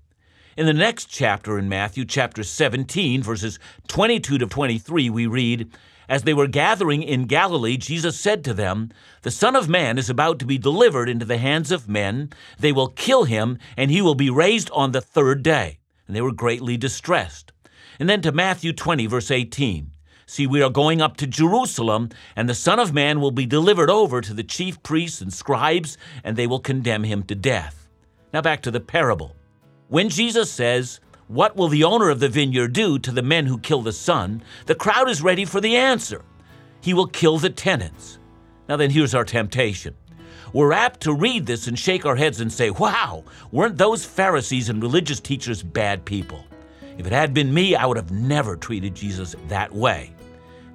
In 0.56 0.66
the 0.66 0.72
next 0.72 1.08
chapter 1.08 1.60
in 1.60 1.68
Matthew, 1.68 2.06
chapter 2.06 2.42
17, 2.42 3.22
verses 3.22 3.60
22 3.90 4.38
to 4.38 4.48
23, 4.48 5.10
we 5.10 5.28
read, 5.28 5.70
As 6.08 6.24
they 6.24 6.34
were 6.34 6.48
gathering 6.48 7.04
in 7.04 7.26
Galilee, 7.26 7.76
Jesus 7.76 8.18
said 8.18 8.46
to 8.46 8.54
them, 8.54 8.92
The 9.24 9.32
Son 9.32 9.58
of 9.58 9.68
Man 9.68 9.98
is 9.98 10.10
about 10.10 10.40
to 10.40 10.46
be 10.46 10.58
delivered 10.58 11.10
into 11.10 11.26
the 11.26 11.38
hands 11.38 11.70
of 11.70 11.90
men. 11.90 12.30
They 12.58 12.72
will 12.72 12.88
kill 12.88 13.26
him, 13.26 13.58
and 13.76 13.92
he 13.92 14.02
will 14.02 14.16
be 14.16 14.30
raised 14.30 14.72
on 14.72 14.94
the 14.94 15.02
third 15.02 15.44
day. 15.44 15.80
And 16.08 16.16
they 16.16 16.22
were 16.22 16.32
greatly 16.32 16.78
distressed. 16.78 17.52
And 18.00 18.10
then 18.10 18.22
to 18.22 18.32
Matthew 18.32 18.74
20, 18.74 19.06
verse 19.08 19.32
18. 19.32 19.92
See, 20.26 20.48
we 20.48 20.62
are 20.62 20.70
going 20.70 21.02
up 21.02 21.18
to 21.18 21.28
Jerusalem, 21.28 22.10
and 22.36 22.48
the 22.48 22.56
Son 22.56 22.80
of 22.80 22.94
Man 22.94 23.20
will 23.20 23.32
be 23.32 23.46
delivered 23.46 23.90
over 23.90 24.22
to 24.22 24.34
the 24.34 24.44
chief 24.44 24.82
priests 24.82 25.20
and 25.20 25.34
scribes, 25.34 25.98
and 26.24 26.38
they 26.38 26.48
will 26.48 26.60
condemn 26.60 27.04
him 27.04 27.24
to 27.24 27.36
death. 27.36 27.90
Now 28.34 28.42
back 28.42 28.62
to 28.62 28.72
the 28.72 28.80
parable. 28.80 29.36
When 29.90 30.08
Jesus 30.08 30.50
says, 30.50 31.02
What 31.28 31.58
will 31.58 31.68
the 31.68 31.84
owner 31.84 32.10
of 32.10 32.22
the 32.22 32.30
vineyard 32.30 32.72
do 32.72 32.98
to 33.00 33.12
the 33.12 33.22
men 33.22 33.46
who 33.46 33.58
kill 33.58 33.82
the 33.82 33.92
son? 33.92 34.42
The 34.68 34.76
crowd 34.76 35.10
is 35.10 35.22
ready 35.22 35.44
for 35.44 35.60
the 35.60 35.76
answer. 35.76 36.24
He 36.80 36.94
will 36.94 37.08
kill 37.08 37.38
the 37.38 37.50
tenants. 37.50 38.18
Now, 38.70 38.78
then, 38.78 38.90
here's 38.90 39.14
our 39.14 39.26
temptation. 39.26 39.96
We're 40.54 40.72
apt 40.72 41.02
to 41.02 41.14
read 41.14 41.46
this 41.46 41.68
and 41.68 41.78
shake 41.78 42.06
our 42.06 42.16
heads 42.16 42.40
and 42.40 42.52
say, 42.52 42.70
Wow, 42.70 43.26
weren't 43.52 43.78
those 43.78 44.06
Pharisees 44.06 44.70
and 44.70 44.82
religious 44.82 45.20
teachers 45.20 45.62
bad 45.62 46.06
people? 46.06 46.46
If 47.02 47.08
it 47.08 47.14
had 47.14 47.34
been 47.34 47.52
me, 47.52 47.76
I 47.76 47.88
would 47.88 47.98
have 47.98 48.12
never 48.12 48.56
treated 48.56 48.94
Jesus 48.94 49.36
that 49.48 49.74
way. 49.74 50.14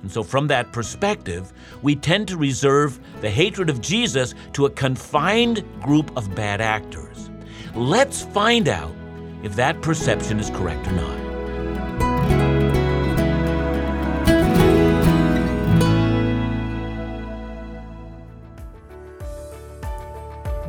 And 0.03 0.11
so, 0.11 0.25
from 0.25 0.49
that 0.49 0.73
perspective, 0.73 1.53
we 1.83 1.95
tend 1.95 2.27
to 2.27 2.37
reserve 2.37 2.99
the 3.21 3.31
hatred 3.31 3.71
of 3.71 3.81
Jesus 3.81 4.35
to 4.55 4.67
a 4.67 4.71
confined 4.71 5.65
group 5.81 6.11
of 6.17 6.35
bad 6.35 6.61
actors. 6.61 7.31
Let's 7.77 8.23
find 8.23 8.67
out 8.67 8.93
if 9.45 9.55
that 9.55 9.81
perception 9.83 10.41
is 10.41 10.51
correct 10.51 10.89
or 10.89 10.93
not. 10.95 11.17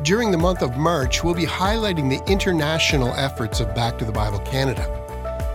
During 0.04 0.30
the 0.30 0.38
month 0.38 0.62
of 0.62 0.76
March, 0.76 1.24
we'll 1.24 1.34
be 1.34 1.46
highlighting 1.46 2.08
the 2.08 2.24
international 2.30 3.12
efforts 3.14 3.58
of 3.58 3.74
Back 3.74 3.98
to 3.98 4.04
the 4.04 4.12
Bible 4.12 4.38
Canada. 4.38 4.97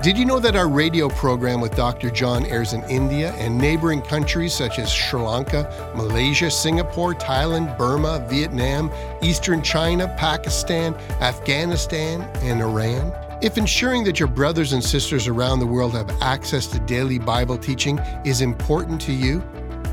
Did 0.03 0.17
you 0.17 0.25
know 0.25 0.39
that 0.41 0.57
our 0.57 0.67
radio 0.67 1.07
program 1.07 1.61
with 1.61 1.77
Dr. 1.77 2.09
John 2.09 2.45
airs 2.47 2.73
in 2.73 2.83
India 2.89 3.31
and 3.37 3.57
neighboring 3.57 4.01
countries 4.01 4.53
such 4.53 4.77
as 4.77 4.91
Sri 4.91 5.21
Lanka, 5.21 5.93
Malaysia, 5.95 6.51
Singapore, 6.51 7.13
Thailand, 7.13 7.77
Burma, 7.77 8.27
Vietnam, 8.29 8.91
Eastern 9.21 9.61
China, 9.61 10.13
Pakistan, 10.17 10.93
Afghanistan, 11.21 12.19
and 12.43 12.59
Iran? 12.59 13.13
If 13.41 13.57
ensuring 13.57 14.03
that 14.03 14.19
your 14.19 14.27
brothers 14.27 14.73
and 14.73 14.83
sisters 14.83 15.29
around 15.29 15.59
the 15.59 15.67
world 15.67 15.93
have 15.93 16.11
access 16.21 16.67
to 16.67 16.79
daily 16.79 17.17
Bible 17.17 17.57
teaching 17.57 17.97
is 18.25 18.41
important 18.41 18.99
to 19.03 19.13
you, 19.13 19.41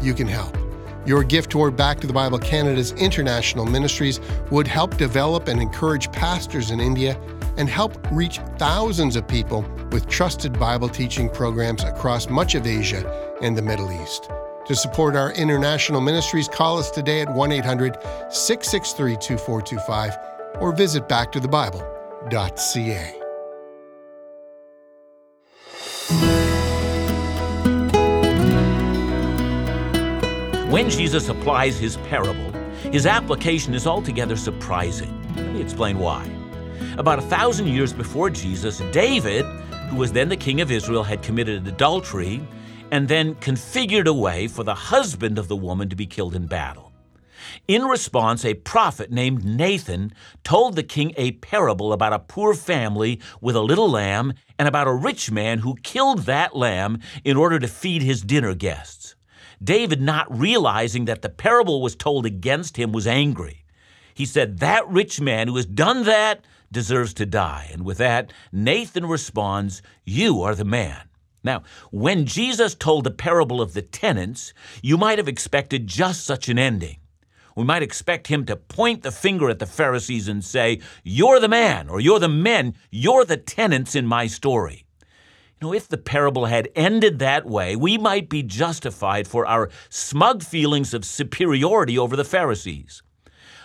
you 0.03 0.13
can 0.13 0.27
help. 0.27 0.57
Your 1.07 1.23
gift 1.23 1.51
toward 1.51 1.77
Back 1.77 2.01
to 2.01 2.09
the 2.09 2.13
Bible 2.13 2.41
Canada's 2.41 2.91
international 2.95 3.65
ministries 3.65 4.19
would 4.51 4.67
help 4.67 4.97
develop 4.97 5.47
and 5.47 5.63
encourage 5.63 6.11
pastors 6.11 6.73
in 6.73 6.81
India 6.81 7.17
and 7.61 7.69
help 7.69 7.95
reach 8.11 8.41
thousands 8.57 9.15
of 9.17 9.29
people 9.29 9.61
with 9.93 10.09
trusted 10.09 10.59
Bible 10.59 10.89
teaching 10.89 11.29
programs 11.29 11.85
across 11.85 12.31
much 12.31 12.55
of 12.55 12.67
Asia 12.67 13.05
and 13.43 13.55
the 13.57 13.61
Middle 13.61 13.93
East. 14.03 14.31
To 14.65 14.75
support 14.75 15.15
our 15.15 15.33
international 15.33 16.01
ministries, 16.01 16.49
call 16.49 16.79
us 16.79 16.91
today 16.91 17.21
at 17.21 17.31
1 17.33 17.53
800 17.53 17.99
663 18.31 19.17
2425 19.17 20.17
or 20.61 20.73
visit 20.73 21.07
backtothebible.ca. 21.07 23.17
When 30.71 30.89
Jesus 30.89 31.29
applies 31.29 31.79
his 31.79 31.99
parable, 32.09 32.53
his 32.91 33.05
application 33.05 33.75
is 33.75 33.87
altogether 33.87 34.37
surprising. 34.37 35.15
Let 35.37 35.53
me 35.53 35.61
explain 35.61 35.99
why. 35.99 36.40
About 37.01 37.19
a 37.19 37.23
thousand 37.23 37.69
years 37.69 37.95
before 37.95 38.29
Jesus, 38.29 38.83
David, 38.93 39.47
who 39.89 39.97
was 39.97 40.13
then 40.13 40.29
the 40.29 40.37
king 40.37 40.61
of 40.61 40.71
Israel, 40.71 41.03
had 41.03 41.23
committed 41.23 41.67
adultery 41.67 42.47
and 42.91 43.09
then 43.09 43.37
configured 43.37 44.05
a 44.05 44.13
way 44.13 44.47
for 44.47 44.65
the 44.65 44.75
husband 44.75 45.39
of 45.39 45.49
the 45.49 45.57
woman 45.57 45.89
to 45.89 45.97
be 45.97 46.05
killed 46.05 46.35
in 46.35 46.47
battle. 46.47 46.93
In 47.67 47.87
response, 47.87 48.45
a 48.45 48.53
prophet 48.53 49.11
named 49.11 49.47
Nathan 49.47 50.13
told 50.45 50.77
the 50.77 50.83
king 50.83 51.15
a 51.17 51.33
parable 51.33 51.95
about 51.95 52.13
a 52.13 52.19
poor 52.19 52.53
family 52.53 53.19
with 53.41 53.57
a 53.57 53.63
little 53.63 53.91
lamb 53.91 54.35
and 54.59 54.69
about 54.69 54.87
a 54.87 54.93
rich 54.93 55.31
man 55.31 55.61
who 55.61 55.77
killed 55.77 56.25
that 56.25 56.55
lamb 56.55 57.01
in 57.25 57.39
order 57.39 57.59
to 57.59 57.67
feed 57.67 58.03
his 58.03 58.21
dinner 58.21 58.55
guests. 58.55 59.15
David, 59.65 60.03
not 60.03 60.27
realizing 60.39 61.07
that 61.07 61.23
the 61.23 61.31
parable 61.31 61.81
was 61.81 61.97
told 61.97 62.27
against 62.27 62.77
him, 62.77 62.93
was 62.93 63.07
angry. 63.07 63.65
He 64.13 64.27
said, 64.27 64.59
That 64.59 64.87
rich 64.87 65.19
man 65.19 65.49
who 65.49 65.57
has 65.57 65.65
done 65.65 66.05
that 66.05 66.45
deserves 66.73 67.15
to 67.15 67.27
die. 67.27 67.69
And 67.73 67.85
with 67.85 67.99
that, 67.99 68.33
Nathan 68.53 69.07
responds, 69.07 69.83
You 70.05 70.43
are 70.43 70.55
the 70.55 70.65
man. 70.65 71.09
Now, 71.43 71.63
when 71.91 72.27
Jesus 72.27 72.75
told 72.75 73.05
the 73.05 73.11
parable 73.11 73.61
of 73.61 73.73
the 73.73 73.83
tenants, 73.83 74.53
you 74.83 74.99
might 74.99 75.19
have 75.19 75.29
expected 75.29 75.87
just 75.87 76.25
such 76.25 76.49
an 76.49 76.59
ending. 76.59 76.99
We 77.57 77.65
might 77.65 77.83
expect 77.83 78.29
him 78.29 78.45
to 78.47 78.57
point 78.57 79.03
the 79.03 79.11
finger 79.11 79.49
at 79.49 79.59
the 79.59 79.67
Pharisees 79.67 80.29
and 80.29 80.45
say, 80.45 80.81
You're 81.03 81.41
the 81.41 81.49
man, 81.49 81.89
or 81.89 82.01
you're 82.01 82.19
the 82.19 82.29
men, 82.29 82.75
you're 82.91 83.25
the 83.25 83.37
tenants 83.37 83.95
in 83.95 84.07
my 84.07 84.27
story. 84.27 84.85
You 85.61 85.69
know, 85.69 85.75
if 85.75 85.89
the 85.89 85.99
parable 85.99 86.47
had 86.47 86.71
ended 86.75 87.19
that 87.19 87.47
way, 87.47 87.77
we 87.77 87.99
might 87.99 88.29
be 88.31 88.43
justified 88.43 89.27
for 89.27 89.47
our 89.47 89.69
smug 89.91 90.43
feelings 90.43 90.95
of 90.95 91.05
superiority 91.05 91.99
over 91.99 92.17
the 92.17 92.25
Pharisees. 92.25 93.03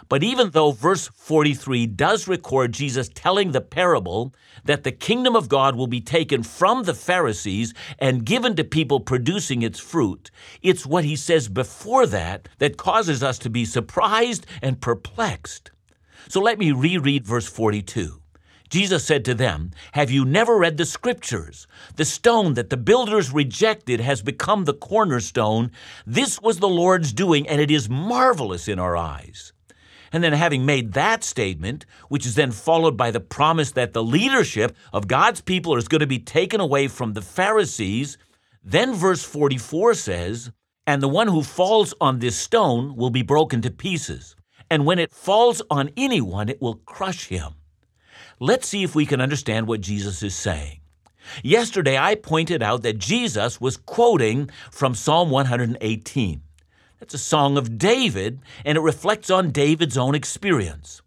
But 0.08 0.24
even 0.24 0.52
though 0.52 0.72
verse 0.72 1.08
43 1.08 1.88
does 1.88 2.28
record 2.28 2.74
Jesus 2.74 3.10
telling 3.14 3.52
the 3.52 3.62
parable 3.62 4.34
that 4.64 4.84
the 4.84 4.92
kingdom 4.92 5.36
of 5.36 5.50
God 5.50 5.76
will 5.76 5.88
be 5.88 6.02
taken 6.02 6.44
from 6.44 6.84
the 6.84 6.94
Pharisees 6.94 7.74
and 7.98 8.26
given 8.26 8.56
to 8.56 8.64
people 8.64 9.00
producing 9.00 9.64
its 9.64 9.80
fruit, 9.80 10.30
it's 10.62 10.86
what 10.86 11.06
he 11.06 11.16
says 11.16 11.48
before 11.48 12.06
that 12.08 12.48
that 12.60 12.78
causes 12.78 13.24
us 13.24 13.40
to 13.40 13.50
be 13.50 13.66
surprised 13.66 14.46
and 14.62 14.82
perplexed. 14.82 15.72
So 16.30 16.40
let 16.40 16.60
me 16.60 16.72
reread 16.72 17.26
verse 17.26 17.48
42. 17.48 18.22
Jesus 18.70 19.04
said 19.04 19.24
to 19.26 19.34
them, 19.34 19.72
Have 19.94 20.12
you 20.12 20.26
never 20.26 20.58
read 20.58 20.78
the 20.78 20.86
scriptures? 20.86 21.68
The 21.96 22.06
stone 22.06 22.56
that 22.56 22.70
the 22.70 22.78
builders 22.78 23.32
rejected 23.32 24.00
has 24.00 24.22
become 24.22 24.66
the 24.66 24.74
cornerstone. 24.74 25.72
This 26.06 26.42
was 26.42 26.60
the 26.60 26.68
Lord's 26.68 27.14
doing, 27.14 27.48
and 27.48 27.62
it 27.62 27.70
is 27.70 27.90
marvelous 27.90 28.68
in 28.68 28.80
our 28.80 28.98
eyes. 28.98 29.54
And 30.16 30.24
then, 30.24 30.32
having 30.32 30.66
made 30.66 30.94
that 30.94 31.26
statement, 31.26 31.86
which 32.08 32.26
is 32.26 32.36
then 32.36 32.54
followed 32.54 32.96
by 32.96 33.12
the 33.12 33.20
promise 33.20 33.72
that 33.72 33.92
the 33.92 34.02
leadership 34.02 34.74
of 34.94 35.10
God's 35.10 35.42
people 35.42 35.76
is 35.76 35.90
going 35.90 36.00
to 36.00 36.08
be 36.08 36.20
taken 36.20 36.62
away 36.62 36.88
from 36.88 37.12
the 37.12 37.22
Pharisees, 37.22 38.18
then 38.64 38.94
verse 38.94 39.26
44 39.26 39.94
says, 39.94 40.54
And 40.88 41.04
the 41.04 41.10
one 41.10 41.28
who 41.28 41.44
falls 41.44 41.94
on 42.00 42.20
this 42.20 42.38
stone 42.38 42.96
will 42.96 43.10
be 43.10 43.24
broken 43.24 43.62
to 43.64 43.70
pieces. 43.70 44.38
And 44.72 44.86
when 44.86 45.00
it 45.00 45.12
falls 45.12 45.62
on 45.70 45.90
anyone, 45.98 46.48
it 46.48 46.62
will 46.62 46.76
crush 46.76 47.28
him. 47.28 47.56
Let's 48.40 48.70
see 48.70 48.84
if 48.84 48.96
we 48.96 49.06
can 49.06 49.20
understand 49.20 49.68
what 49.68 49.82
Jesus 49.82 50.24
is 50.24 50.34
saying. 50.34 50.80
Yesterday, 51.44 51.98
I 51.98 52.16
pointed 52.16 52.64
out 52.64 52.84
that 52.84 53.00
Jesus 53.00 53.60
was 53.60 53.76
quoting 53.76 54.50
from 54.72 54.96
Psalm 54.96 55.30
118. 55.30 56.42
It's 57.02 57.14
a 57.14 57.18
song 57.18 57.58
of 57.58 57.78
David, 57.78 58.40
and 58.64 58.78
it 58.78 58.82
reflects 58.82 59.30
on 59.30 59.52
David's 59.52 59.98
own 59.98 60.16
experience. 60.16 61.02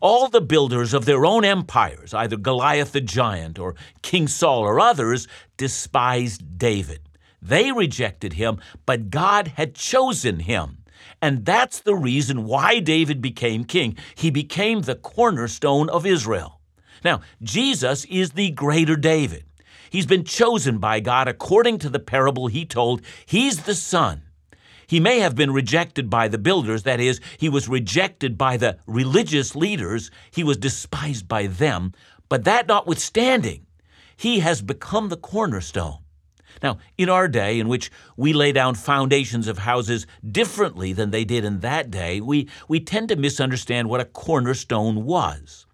All 0.00 0.28
the 0.28 0.40
builders 0.40 0.94
of 0.94 1.04
their 1.04 1.26
own 1.26 1.44
empires, 1.44 2.14
either 2.14 2.36
Goliath 2.36 2.92
the 2.92 3.00
giant 3.00 3.58
or 3.58 3.74
King 4.02 4.28
Saul 4.28 4.60
or 4.60 4.78
others, 4.78 5.26
despised 5.56 6.58
David. 6.58 7.00
They 7.40 7.72
rejected 7.72 8.34
him, 8.34 8.60
but 8.86 9.10
God 9.10 9.48
had 9.56 9.74
chosen 9.74 10.40
him. 10.40 10.78
And 11.20 11.44
that's 11.44 11.80
the 11.80 11.96
reason 11.96 12.44
why 12.44 12.78
David 12.78 13.20
became 13.20 13.64
king. 13.64 13.96
He 14.14 14.30
became 14.30 14.82
the 14.82 14.94
cornerstone 14.94 15.88
of 15.88 16.06
Israel. 16.06 16.60
Now, 17.04 17.20
Jesus 17.42 18.04
is 18.04 18.32
the 18.32 18.50
greater 18.50 18.96
David. 18.96 19.44
He's 19.90 20.06
been 20.06 20.24
chosen 20.24 20.78
by 20.78 21.00
God 21.00 21.26
according 21.26 21.78
to 21.80 21.88
the 21.88 21.98
parable 21.98 22.46
he 22.46 22.64
told. 22.64 23.02
He's 23.26 23.64
the 23.64 23.74
son. 23.74 24.22
He 24.92 25.00
may 25.00 25.20
have 25.20 25.34
been 25.34 25.54
rejected 25.54 26.10
by 26.10 26.28
the 26.28 26.36
builders, 26.36 26.82
that 26.82 27.00
is, 27.00 27.18
he 27.38 27.48
was 27.48 27.66
rejected 27.66 28.36
by 28.36 28.58
the 28.58 28.76
religious 28.86 29.56
leaders, 29.56 30.10
he 30.30 30.44
was 30.44 30.58
despised 30.58 31.26
by 31.26 31.46
them, 31.46 31.94
but 32.28 32.44
that 32.44 32.68
notwithstanding, 32.68 33.64
he 34.18 34.40
has 34.40 34.60
become 34.60 35.08
the 35.08 35.16
cornerstone. 35.16 36.00
Now, 36.62 36.76
in 36.98 37.08
our 37.08 37.26
day, 37.26 37.58
in 37.58 37.68
which 37.68 37.90
we 38.18 38.34
lay 38.34 38.52
down 38.52 38.74
foundations 38.74 39.48
of 39.48 39.56
houses 39.56 40.06
differently 40.30 40.92
than 40.92 41.10
they 41.10 41.24
did 41.24 41.46
in 41.46 41.60
that 41.60 41.90
day, 41.90 42.20
we, 42.20 42.50
we 42.68 42.78
tend 42.78 43.08
to 43.08 43.16
misunderstand 43.16 43.88
what 43.88 44.02
a 44.02 44.04
cornerstone 44.04 45.06
was. 45.06 45.64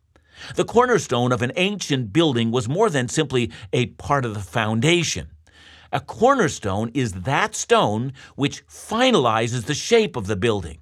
The 0.54 0.64
cornerstone 0.64 1.32
of 1.32 1.42
an 1.42 1.50
ancient 1.56 2.12
building 2.12 2.52
was 2.52 2.68
more 2.68 2.88
than 2.88 3.08
simply 3.08 3.50
a 3.72 3.86
part 3.86 4.24
of 4.24 4.34
the 4.34 4.40
foundation. 4.40 5.30
A 5.90 6.00
cornerstone 6.00 6.90
is 6.92 7.12
that 7.12 7.54
stone 7.54 8.12
which 8.36 8.66
finalizes 8.66 9.64
the 9.64 9.74
shape 9.74 10.16
of 10.16 10.26
the 10.26 10.36
building. 10.36 10.78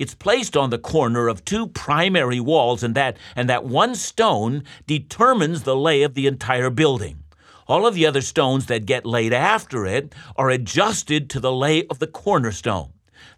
It's 0.00 0.16
placed 0.16 0.56
on 0.56 0.70
the 0.70 0.78
corner 0.78 1.28
of 1.28 1.44
two 1.44 1.68
primary 1.68 2.40
walls, 2.40 2.82
and 2.82 2.94
that, 2.96 3.16
and 3.36 3.48
that 3.48 3.64
one 3.64 3.94
stone 3.94 4.64
determines 4.86 5.62
the 5.62 5.76
lay 5.76 6.02
of 6.02 6.14
the 6.14 6.26
entire 6.26 6.70
building. 6.70 7.22
All 7.68 7.86
of 7.86 7.94
the 7.94 8.06
other 8.06 8.20
stones 8.20 8.66
that 8.66 8.86
get 8.86 9.06
laid 9.06 9.32
after 9.32 9.86
it 9.86 10.12
are 10.34 10.50
adjusted 10.50 11.30
to 11.30 11.40
the 11.40 11.52
lay 11.52 11.86
of 11.86 12.00
the 12.00 12.06
cornerstone. 12.08 12.92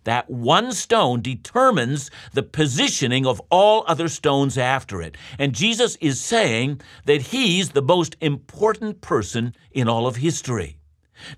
That 0.04 0.30
one 0.30 0.72
stone 0.72 1.20
determines 1.20 2.10
the 2.32 2.42
positioning 2.42 3.26
of 3.26 3.42
all 3.50 3.84
other 3.86 4.08
stones 4.08 4.56
after 4.56 5.02
it. 5.02 5.18
And 5.38 5.54
Jesus 5.54 5.96
is 6.00 6.18
saying 6.18 6.80
that 7.04 7.20
he's 7.20 7.70
the 7.70 7.82
most 7.82 8.16
important 8.22 9.02
person 9.02 9.54
in 9.72 9.88
all 9.88 10.06
of 10.06 10.16
history. 10.16 10.78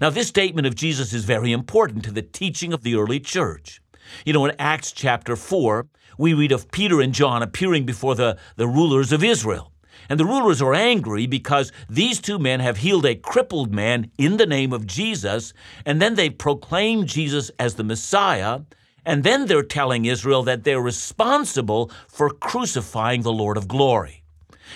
Now, 0.01 0.11
this 0.11 0.29
statement 0.29 0.67
of 0.67 0.75
Jesus 0.75 1.13
is 1.13 1.25
very 1.25 1.53
important 1.53 2.05
to 2.05 2.11
the 2.11 2.23
teaching 2.23 2.73
of 2.73 2.83
the 2.83 2.97
early 2.97 3.21
church. 3.21 3.81
You 4.25 4.33
know, 4.33 4.45
in 4.45 4.57
Acts 4.59 4.93
chapter 4.93 5.37
4, 5.37 5.87
we 6.19 6.35
read 6.35 6.53
of 6.53 6.71
Peter 6.71 7.01
and 7.01 7.13
John 7.13 7.43
appearing 7.43 7.85
before 7.85 8.15
the, 8.15 8.39
the 8.57 8.69
rulers 8.69 9.13
of 9.13 9.25
Israel. 9.25 9.73
And 10.09 10.19
the 10.19 10.27
rulers 10.27 10.61
are 10.61 10.75
angry 10.75 11.27
because 11.27 11.73
these 11.89 12.21
two 12.21 12.39
men 12.39 12.61
have 12.61 12.79
healed 12.79 13.07
a 13.07 13.15
crippled 13.15 13.73
man 13.73 14.11
in 14.19 14.37
the 14.37 14.47
name 14.47 14.73
of 14.73 14.87
Jesus, 14.87 15.53
and 15.87 16.03
then 16.03 16.17
they 16.17 16.29
proclaim 16.29 17.07
Jesus 17.07 17.51
as 17.59 17.75
the 17.75 17.85
Messiah, 17.85 18.61
and 19.05 19.25
then 19.25 19.47
they're 19.47 19.63
telling 19.63 20.05
Israel 20.05 20.43
that 20.43 20.65
they're 20.65 20.81
responsible 20.81 21.91
for 22.09 22.31
crucifying 22.31 23.23
the 23.23 23.33
Lord 23.33 23.57
of 23.57 23.69
glory. 23.69 24.23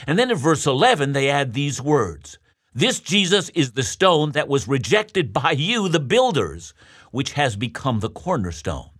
And 0.06 0.18
then 0.18 0.30
in 0.30 0.36
verse 0.36 0.66
11, 0.66 1.12
they 1.12 1.28
add 1.28 1.52
these 1.52 1.80
words 1.80 2.38
This 2.76 3.00
Jesus 3.00 3.48
is 3.54 3.72
the 3.72 3.82
stone 3.82 4.32
that 4.32 4.48
was 4.48 4.68
rejected 4.68 5.32
by 5.32 5.52
you, 5.52 5.88
the 5.88 5.98
builders, 5.98 6.74
which 7.10 7.32
has 7.32 7.56
become 7.56 8.00
the 8.00 8.10
cornerstone. 8.10 8.90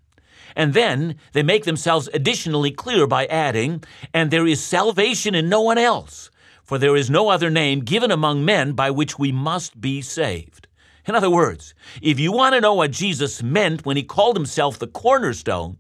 And 0.57 0.73
then 0.73 1.17
they 1.35 1.43
make 1.43 1.65
themselves 1.65 2.09
additionally 2.15 2.71
clear 2.71 3.07
by 3.07 3.27
adding, 3.27 3.85
And 4.15 4.31
there 4.31 4.47
is 4.47 4.65
salvation 4.65 5.35
in 5.35 5.51
no 5.51 5.61
one 5.61 5.77
else, 5.77 6.31
for 6.65 6.79
there 6.79 6.97
is 6.97 7.11
no 7.11 7.29
other 7.29 7.51
name 7.51 7.81
given 7.81 8.11
among 8.11 8.47
men 8.47 8.73
by 8.73 8.91
which 8.91 9.19
we 9.19 9.31
must 9.31 9.79
be 9.79 10.01
saved. 10.01 10.69
In 11.07 11.15
other 11.15 11.29
words, 11.29 11.75
if 12.01 12.19
you 12.19 12.33
want 12.33 12.55
to 12.55 12.63
know 12.63 12.73
what 12.73 12.93
Jesus 12.93 13.43
meant 13.43 13.85
when 13.85 13.99
he 13.99 14.03
called 14.03 14.37
himself 14.37 14.79
the 14.79 14.87
cornerstone, 14.87 15.77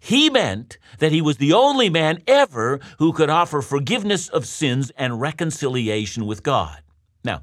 he 0.00 0.30
meant 0.30 0.78
that 0.98 1.12
he 1.12 1.22
was 1.22 1.36
the 1.36 1.52
only 1.52 1.90
man 1.90 2.24
ever 2.26 2.80
who 2.98 3.12
could 3.12 3.30
offer 3.30 3.62
forgiveness 3.62 4.28
of 4.28 4.46
sins 4.46 4.90
and 4.96 5.20
reconciliation 5.20 6.26
with 6.26 6.42
God. 6.42 6.80
Now, 7.26 7.42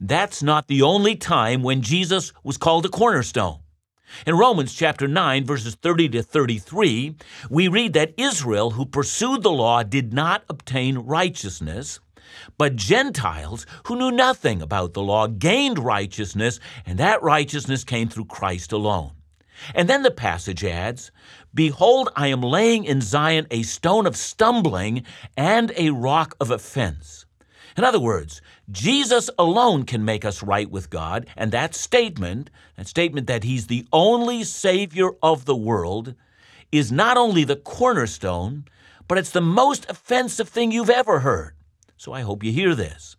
that's 0.00 0.42
not 0.42 0.66
the 0.66 0.82
only 0.82 1.14
time 1.14 1.62
when 1.62 1.82
Jesus 1.82 2.32
was 2.42 2.56
called 2.56 2.84
a 2.84 2.88
cornerstone. 2.88 3.60
In 4.26 4.36
Romans 4.36 4.74
chapter 4.74 5.06
9, 5.06 5.44
verses 5.44 5.76
30 5.76 6.08
to 6.08 6.22
33, 6.24 7.14
we 7.48 7.68
read 7.68 7.92
that 7.92 8.12
Israel, 8.16 8.72
who 8.72 8.84
pursued 8.84 9.44
the 9.44 9.52
law, 9.52 9.84
did 9.84 10.12
not 10.12 10.42
obtain 10.48 10.98
righteousness, 10.98 12.00
but 12.58 12.74
Gentiles, 12.74 13.66
who 13.86 13.96
knew 13.96 14.10
nothing 14.10 14.60
about 14.60 14.94
the 14.94 15.02
law, 15.02 15.28
gained 15.28 15.78
righteousness, 15.78 16.58
and 16.84 16.98
that 16.98 17.22
righteousness 17.22 17.84
came 17.84 18.08
through 18.08 18.24
Christ 18.24 18.72
alone. 18.72 19.12
And 19.76 19.88
then 19.88 20.02
the 20.02 20.10
passage 20.10 20.64
adds, 20.64 21.12
Behold, 21.54 22.08
I 22.16 22.28
am 22.28 22.40
laying 22.40 22.82
in 22.82 23.00
Zion 23.00 23.46
a 23.52 23.62
stone 23.62 24.08
of 24.08 24.16
stumbling 24.16 25.04
and 25.36 25.70
a 25.76 25.90
rock 25.90 26.34
of 26.40 26.50
offense 26.50 27.26
in 27.76 27.84
other 27.84 28.00
words, 28.00 28.42
Jesus 28.70 29.30
alone 29.38 29.84
can 29.84 30.04
make 30.04 30.24
us 30.24 30.42
right 30.42 30.70
with 30.70 30.90
God, 30.90 31.26
and 31.36 31.50
that 31.52 31.74
statement, 31.74 32.50
that 32.76 32.86
statement 32.86 33.26
that 33.26 33.44
He's 33.44 33.66
the 33.66 33.86
only 33.92 34.44
Savior 34.44 35.10
of 35.22 35.44
the 35.44 35.56
world, 35.56 36.14
is 36.70 36.92
not 36.92 37.16
only 37.16 37.44
the 37.44 37.56
cornerstone, 37.56 38.64
but 39.08 39.18
it's 39.18 39.30
the 39.30 39.40
most 39.40 39.90
offensive 39.90 40.48
thing 40.48 40.70
you've 40.70 40.90
ever 40.90 41.20
heard. 41.20 41.54
So 41.96 42.12
I 42.12 42.20
hope 42.20 42.44
you 42.44 42.52
hear 42.52 42.74
this. 42.74 43.16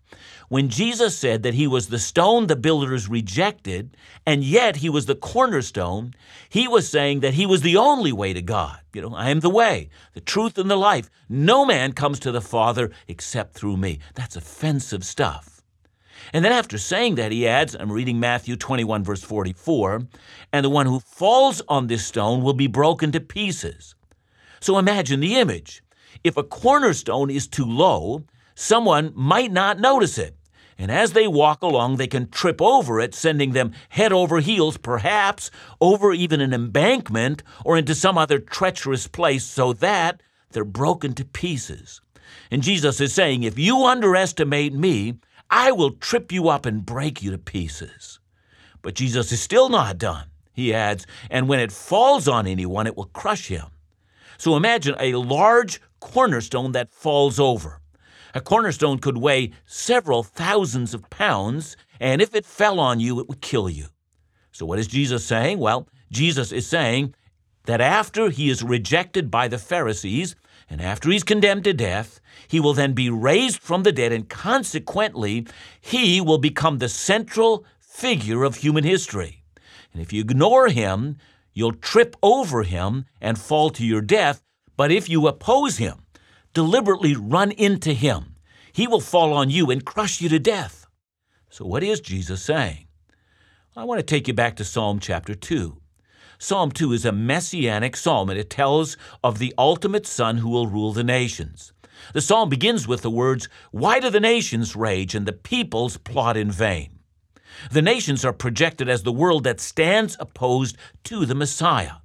When 0.51 0.67
Jesus 0.67 1.17
said 1.17 1.43
that 1.43 1.53
he 1.53 1.65
was 1.65 1.88
the 1.88 1.98
stone 1.98 2.48
the 2.48 2.58
builders 2.58 3.08
rejected, 3.08 3.96
and 4.25 4.43
yet 4.43 4.75
he 4.75 4.89
was 4.89 5.05
the 5.05 5.15
cornerstone, 5.15 6.13
he 6.50 6.67
was 6.67 6.89
saying 6.89 7.22
that 7.22 7.36
he 7.36 7.46
was 7.46 7.62
the 7.62 7.77
only 7.77 8.12
way 8.12 8.34
to 8.34 8.41
God. 8.41 8.77
You 8.93 9.01
know, 9.01 9.15
I 9.15 9.29
am 9.29 9.39
the 9.39 9.50
way, 9.50 9.88
the 10.13 10.20
truth, 10.20 10.58
and 10.58 10.70
the 10.70 10.75
life. 10.75 11.10
No 11.29 11.63
man 11.63 11.93
comes 11.93 12.20
to 12.20 12.34
the 12.34 12.41
Father 12.41 12.91
except 13.08 13.53
through 13.53 13.77
me. 13.77 14.00
That's 14.15 14.36
offensive 14.36 15.05
stuff. 15.05 15.62
And 16.34 16.43
then 16.43 16.51
after 16.51 16.77
saying 16.77 17.15
that, 17.15 17.31
he 17.31 17.48
adds, 17.48 17.74
I'm 17.74 17.89
reading 17.89 18.20
Matthew 18.20 18.58
21, 18.58 19.05
verse 19.05 19.24
44, 19.24 20.01
and 20.52 20.65
the 20.65 20.69
one 20.69 20.86
who 20.86 20.99
falls 20.99 21.62
on 21.69 21.88
this 21.88 22.06
stone 22.06 22.43
will 22.43 22.52
be 22.52 22.67
broken 22.67 23.13
to 23.13 23.21
pieces. 23.21 23.95
So 24.60 24.78
imagine 24.78 25.21
the 25.21 25.38
image. 25.38 25.82
If 26.25 26.36
a 26.36 26.43
cornerstone 26.43 27.30
is 27.30 27.47
too 27.47 27.63
low, 27.63 28.25
someone 28.54 29.13
might 29.15 29.54
not 29.54 29.80
notice 29.80 30.17
it 30.17 30.36
and 30.82 30.89
as 30.89 31.13
they 31.13 31.28
walk 31.28 31.62
along, 31.62 31.98
they 31.98 32.08
can 32.08 32.28
trip 32.28 32.60
over 32.60 33.00
it, 33.00 33.13
sending 33.13 33.52
them 33.52 33.72
head 33.89 34.12
over 34.12 34.39
heels, 34.39 34.78
perhaps 34.78 35.52
over 35.80 36.12
even 36.12 36.41
an 36.41 36.56
embankment 36.56 37.44
or 37.63 37.78
into 37.78 37.94
some 37.94 38.17
other 38.17 38.39
treacherous 38.39 39.06
place, 39.06 39.44
so 39.44 39.74
that 39.74 40.24
they're 40.50 40.65
broken 40.65 41.13
to 41.13 41.24
pieces. 41.24 42.02
And 42.50 42.63
Jesus 42.63 43.00
is 43.00 43.13
saying, 43.13 43.44
If 43.44 43.60
you 43.60 43.86
underestimate 43.86 44.74
me, 44.74 45.20
I 45.52 45.72
will 45.72 45.91
trip 45.91 46.32
you 46.32 46.50
up 46.50 46.65
and 46.65 46.84
break 46.84 47.22
you 47.22 47.30
to 47.30 47.38
pieces. 47.38 48.20
But 48.82 48.96
Jesus 48.96 49.32
is 49.32 49.39
still 49.39 49.70
not 49.70 50.00
done. 50.00 50.30
He 50.52 50.74
adds, 50.74 51.06
And 51.30 51.48
when 51.48 51.60
it 51.60 51.72
falls 51.72 52.28
on 52.28 52.48
anyone, 52.48 52.88
it 52.88 52.98
will 52.98 53.06
crush 53.13 53.50
him. 53.50 53.67
So 54.39 54.58
imagine 54.58 54.96
a 55.00 55.13
large 55.13 55.80
cornerstone 56.00 56.72
that 56.72 56.91
falls 56.91 57.39
over. 57.39 57.81
A 58.34 58.41
cornerstone 58.41 59.00
could 59.00 59.17
weigh 59.17 59.52
several 59.65 60.24
thousands 60.24 60.94
of 60.94 61.10
pounds, 61.10 61.76
and 62.00 62.22
if 62.22 62.34
it 62.34 62.46
fell 62.46 62.80
on 62.80 63.00
you, 63.00 63.20
it 63.20 63.28
would 63.28 63.41
kill 63.41 63.70
you. 63.70 63.88
So, 64.52 64.65
what 64.65 64.80
is 64.80 64.88
Jesus 64.88 65.26
saying? 65.26 65.60
Well, 65.60 65.88
Jesus 66.12 66.52
is 66.52 66.67
saying 66.67 67.13
that 67.65 67.82
after 67.82 68.30
he 68.30 68.50
is 68.50 68.63
rejected 68.63 69.30
by 69.30 69.48
the 69.48 69.58
Pharisees, 69.58 70.36
and 70.70 70.82
after 70.82 71.10
he's 71.10 71.24
condemned 71.24 71.65
to 71.65 71.74
death, 71.74 72.22
he 72.48 72.60
will 72.60 72.74
then 72.74 72.94
be 72.94 73.10
raised 73.10 73.60
from 73.60 73.84
the 73.84 73.91
dead, 73.91 74.13
and 74.13 74.30
consequently, 74.30 75.46
he 75.80 76.22
will 76.22 76.38
become 76.38 76.78
the 76.78 76.89
central 76.89 77.65
figure 77.80 78.44
of 78.44 78.56
human 78.56 78.84
history. 78.84 79.44
And 79.94 80.02
if 80.02 80.13
you 80.13 80.22
ignore 80.22 80.70
him, 80.70 81.17
you'll 81.54 81.74
trip 81.74 82.15
over 82.24 82.63
him 82.63 83.06
and 83.20 83.38
fall 83.38 83.70
to 83.72 83.86
your 83.86 84.02
death. 84.02 84.41
But 84.78 84.91
if 84.91 85.10
you 85.10 85.28
oppose 85.28 85.78
him, 85.78 86.06
deliberately 86.53 87.15
run 87.15 87.51
into 87.51 87.93
him, 87.93 88.35
he 88.73 88.87
will 88.87 89.01
fall 89.01 89.33
on 89.33 89.49
you 89.49 89.69
and 89.69 89.85
crush 89.85 90.21
you 90.21 90.29
to 90.29 90.39
death. 90.39 90.85
So, 91.49 91.65
what 91.65 91.83
is 91.83 91.99
Jesus 91.99 92.41
saying? 92.41 92.87
I 93.75 93.83
want 93.83 93.99
to 93.99 94.03
take 94.03 94.27
you 94.27 94.33
back 94.33 94.55
to 94.57 94.65
Psalm 94.65 94.99
chapter 94.99 95.35
2. 95.35 95.77
Psalm 96.39 96.71
2 96.71 96.93
is 96.93 97.05
a 97.05 97.11
messianic 97.11 97.95
psalm, 97.95 98.29
and 98.29 98.39
it 98.39 98.49
tells 98.49 98.97
of 99.23 99.37
the 99.37 99.53
ultimate 99.57 100.07
Son 100.07 100.37
who 100.37 100.49
will 100.49 100.67
rule 100.67 100.91
the 100.91 101.03
nations. 101.03 101.71
The 102.13 102.21
psalm 102.21 102.49
begins 102.49 102.87
with 102.87 103.01
the 103.01 103.11
words, 103.11 103.47
Why 103.71 103.99
do 103.99 104.09
the 104.09 104.19
nations 104.19 104.75
rage 104.75 105.13
and 105.13 105.25
the 105.25 105.33
peoples 105.33 105.97
plot 105.97 106.35
in 106.35 106.51
vain? 106.51 106.99
The 107.71 107.81
nations 107.81 108.25
are 108.25 108.33
projected 108.33 108.89
as 108.89 109.03
the 109.03 109.11
world 109.11 109.43
that 109.43 109.59
stands 109.59 110.17
opposed 110.19 110.77
to 111.03 111.25
the 111.25 111.35
Messiah. 111.35 112.00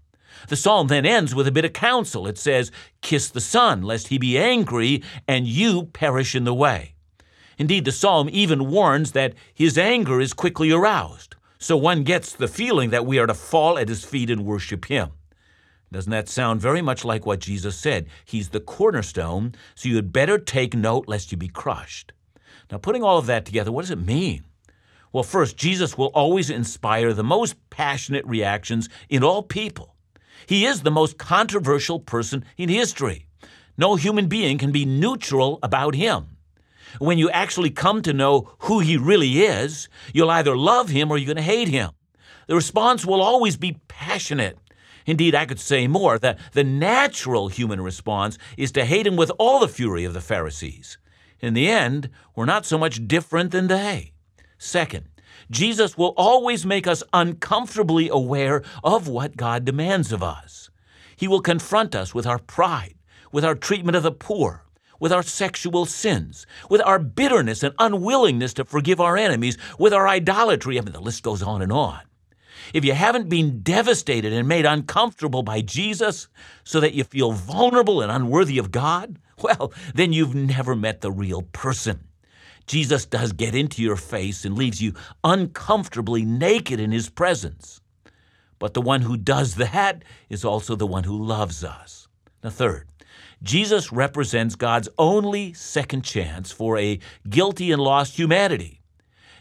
The 0.48 0.56
psalm 0.56 0.88
then 0.88 1.06
ends 1.06 1.34
with 1.34 1.46
a 1.46 1.52
bit 1.52 1.64
of 1.64 1.72
counsel. 1.72 2.26
It 2.26 2.38
says, 2.38 2.70
Kiss 3.02 3.28
the 3.28 3.40
Son, 3.40 3.82
lest 3.82 4.08
he 4.08 4.18
be 4.18 4.38
angry 4.38 5.02
and 5.26 5.46
you 5.46 5.84
perish 5.84 6.34
in 6.34 6.44
the 6.44 6.54
way. 6.54 6.94
Indeed, 7.58 7.84
the 7.84 7.92
psalm 7.92 8.28
even 8.30 8.70
warns 8.70 9.12
that 9.12 9.34
his 9.54 9.78
anger 9.78 10.20
is 10.20 10.32
quickly 10.32 10.70
aroused. 10.70 11.36
So 11.58 11.76
one 11.76 12.02
gets 12.02 12.32
the 12.32 12.48
feeling 12.48 12.90
that 12.90 13.06
we 13.06 13.18
are 13.18 13.26
to 13.26 13.34
fall 13.34 13.78
at 13.78 13.88
his 13.88 14.04
feet 14.04 14.30
and 14.30 14.44
worship 14.44 14.86
him. 14.86 15.12
Doesn't 15.90 16.10
that 16.10 16.28
sound 16.28 16.60
very 16.60 16.82
much 16.82 17.04
like 17.04 17.24
what 17.24 17.40
Jesus 17.40 17.76
said? 17.76 18.06
He's 18.24 18.50
the 18.50 18.60
cornerstone, 18.60 19.54
so 19.74 19.88
you 19.88 19.96
had 19.96 20.12
better 20.12 20.38
take 20.38 20.74
note 20.74 21.08
lest 21.08 21.32
you 21.32 21.38
be 21.38 21.48
crushed. 21.48 22.12
Now, 22.70 22.78
putting 22.78 23.02
all 23.02 23.18
of 23.18 23.26
that 23.26 23.46
together, 23.46 23.72
what 23.72 23.82
does 23.82 23.90
it 23.90 24.04
mean? 24.04 24.44
Well, 25.12 25.22
first, 25.22 25.56
Jesus 25.56 25.96
will 25.96 26.08
always 26.08 26.50
inspire 26.50 27.14
the 27.14 27.24
most 27.24 27.56
passionate 27.70 28.26
reactions 28.26 28.88
in 29.08 29.24
all 29.24 29.42
people. 29.42 29.95
He 30.44 30.66
is 30.66 30.82
the 30.82 30.90
most 30.90 31.18
controversial 31.18 32.00
person 32.00 32.44
in 32.56 32.68
history. 32.68 33.26
No 33.78 33.96
human 33.96 34.28
being 34.28 34.58
can 34.58 34.72
be 34.72 34.84
neutral 34.84 35.58
about 35.62 35.94
him. 35.94 36.36
When 36.98 37.18
you 37.18 37.30
actually 37.30 37.70
come 37.70 38.02
to 38.02 38.12
know 38.12 38.52
who 38.60 38.80
he 38.80 38.96
really 38.96 39.42
is, 39.42 39.88
you'll 40.12 40.30
either 40.30 40.56
love 40.56 40.88
him 40.88 41.10
or 41.10 41.18
you're 41.18 41.26
going 41.26 41.36
to 41.36 41.42
hate 41.42 41.68
him. 41.68 41.90
The 42.46 42.54
response 42.54 43.04
will 43.04 43.20
always 43.20 43.56
be 43.56 43.78
passionate. 43.88 44.58
Indeed, 45.04 45.34
I 45.34 45.46
could 45.46 45.60
say 45.60 45.86
more 45.86 46.18
that 46.18 46.38
the 46.52 46.64
natural 46.64 47.48
human 47.48 47.80
response 47.80 48.38
is 48.56 48.72
to 48.72 48.84
hate 48.84 49.06
him 49.06 49.16
with 49.16 49.30
all 49.38 49.60
the 49.60 49.68
fury 49.68 50.04
of 50.04 50.14
the 50.14 50.20
Pharisees. 50.20 50.98
In 51.40 51.54
the 51.54 51.68
end, 51.68 52.08
we're 52.34 52.44
not 52.44 52.66
so 52.66 52.78
much 52.78 53.06
different 53.06 53.50
than 53.50 53.66
they. 53.66 54.12
Second, 54.58 55.06
Jesus 55.50 55.96
will 55.96 56.14
always 56.16 56.66
make 56.66 56.86
us 56.86 57.02
uncomfortably 57.12 58.08
aware 58.08 58.62
of 58.82 59.08
what 59.08 59.36
God 59.36 59.64
demands 59.64 60.12
of 60.12 60.22
us. 60.22 60.70
He 61.16 61.28
will 61.28 61.40
confront 61.40 61.94
us 61.94 62.14
with 62.14 62.26
our 62.26 62.38
pride, 62.38 62.94
with 63.32 63.44
our 63.44 63.54
treatment 63.54 63.96
of 63.96 64.02
the 64.02 64.12
poor, 64.12 64.64
with 64.98 65.12
our 65.12 65.22
sexual 65.22 65.84
sins, 65.86 66.46
with 66.70 66.80
our 66.82 66.98
bitterness 66.98 67.62
and 67.62 67.74
unwillingness 67.78 68.54
to 68.54 68.64
forgive 68.64 69.00
our 69.00 69.16
enemies, 69.16 69.58
with 69.78 69.92
our 69.92 70.08
idolatry. 70.08 70.78
I 70.78 70.82
mean, 70.82 70.92
the 70.92 71.00
list 71.00 71.22
goes 71.22 71.42
on 71.42 71.62
and 71.62 71.72
on. 71.72 72.00
if 72.72 72.84
you 72.84 72.92
haven't 72.92 73.28
been 73.28 73.60
devastated 73.60 74.32
and 74.32 74.48
made 74.48 74.66
uncomfortable 74.66 75.42
by 75.42 75.60
Jesus 75.60 76.28
so 76.64 76.80
that 76.80 76.94
you 76.94 77.04
feel 77.04 77.32
vulnerable 77.32 78.00
and 78.00 78.10
unworthy 78.10 78.58
of 78.58 78.70
God, 78.70 79.18
well, 79.42 79.72
then 79.94 80.12
you've 80.12 80.34
never 80.34 80.74
met 80.74 81.00
the 81.00 81.12
real 81.12 81.42
person. 81.42 82.08
Jesus 82.66 83.06
does 83.06 83.32
get 83.32 83.54
into 83.54 83.82
your 83.82 83.96
face 83.96 84.44
and 84.44 84.56
leaves 84.56 84.82
you 84.82 84.94
uncomfortably 85.22 86.24
naked 86.24 86.80
in 86.80 86.92
his 86.92 87.08
presence. 87.08 87.80
But 88.58 88.74
the 88.74 88.82
one 88.82 89.02
who 89.02 89.16
does 89.16 89.56
that 89.56 90.02
is 90.28 90.44
also 90.44 90.76
the 90.76 90.86
one 90.86 91.04
who 91.04 91.22
loves 91.22 91.62
us. 91.62 92.08
Now, 92.42 92.50
third, 92.50 92.88
Jesus 93.42 93.92
represents 93.92 94.54
God's 94.54 94.88
only 94.98 95.52
second 95.52 96.02
chance 96.02 96.50
for 96.50 96.78
a 96.78 96.98
guilty 97.28 97.70
and 97.70 97.80
lost 97.80 98.16
humanity. 98.16 98.80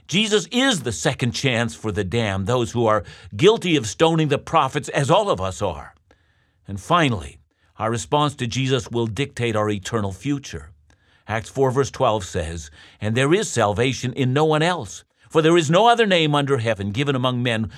Jesus 0.07 0.47
is 0.51 0.83
the 0.83 0.91
second 0.91 1.31
chance 1.31 1.73
for 1.73 1.91
the 1.91 2.03
damned, 2.03 2.45
those 2.45 2.73
who 2.73 2.85
are 2.85 3.03
guilty 3.35 3.75
of 3.75 3.87
stoning 3.87 4.27
the 4.27 4.37
prophets, 4.37 4.89
as 4.89 5.09
all 5.09 5.31
of 5.31 5.41
us 5.41 5.61
are. 5.61 5.95
And 6.67 6.79
finally, 6.79 7.39
our 7.79 7.89
response 7.89 8.35
to 8.35 8.47
Jesus 8.47 8.91
will 8.91 9.07
dictate 9.07 9.55
our 9.55 9.69
eternal 9.69 10.11
future. 10.11 10.71
Acts 11.27 11.49
4, 11.49 11.71
verse 11.71 11.89
12 11.89 12.23
says, 12.23 12.69
And 13.01 13.15
there 13.15 13.33
is 13.33 13.49
salvation 13.49 14.13
in 14.13 14.31
no 14.31 14.45
one 14.45 14.61
else, 14.61 15.03
for 15.29 15.41
there 15.41 15.57
is 15.57 15.71
no 15.71 15.87
other 15.87 16.05
name 16.05 16.35
under 16.35 16.59
heaven 16.59 16.91
given 16.91 17.15
among 17.15 17.41
men 17.41 17.71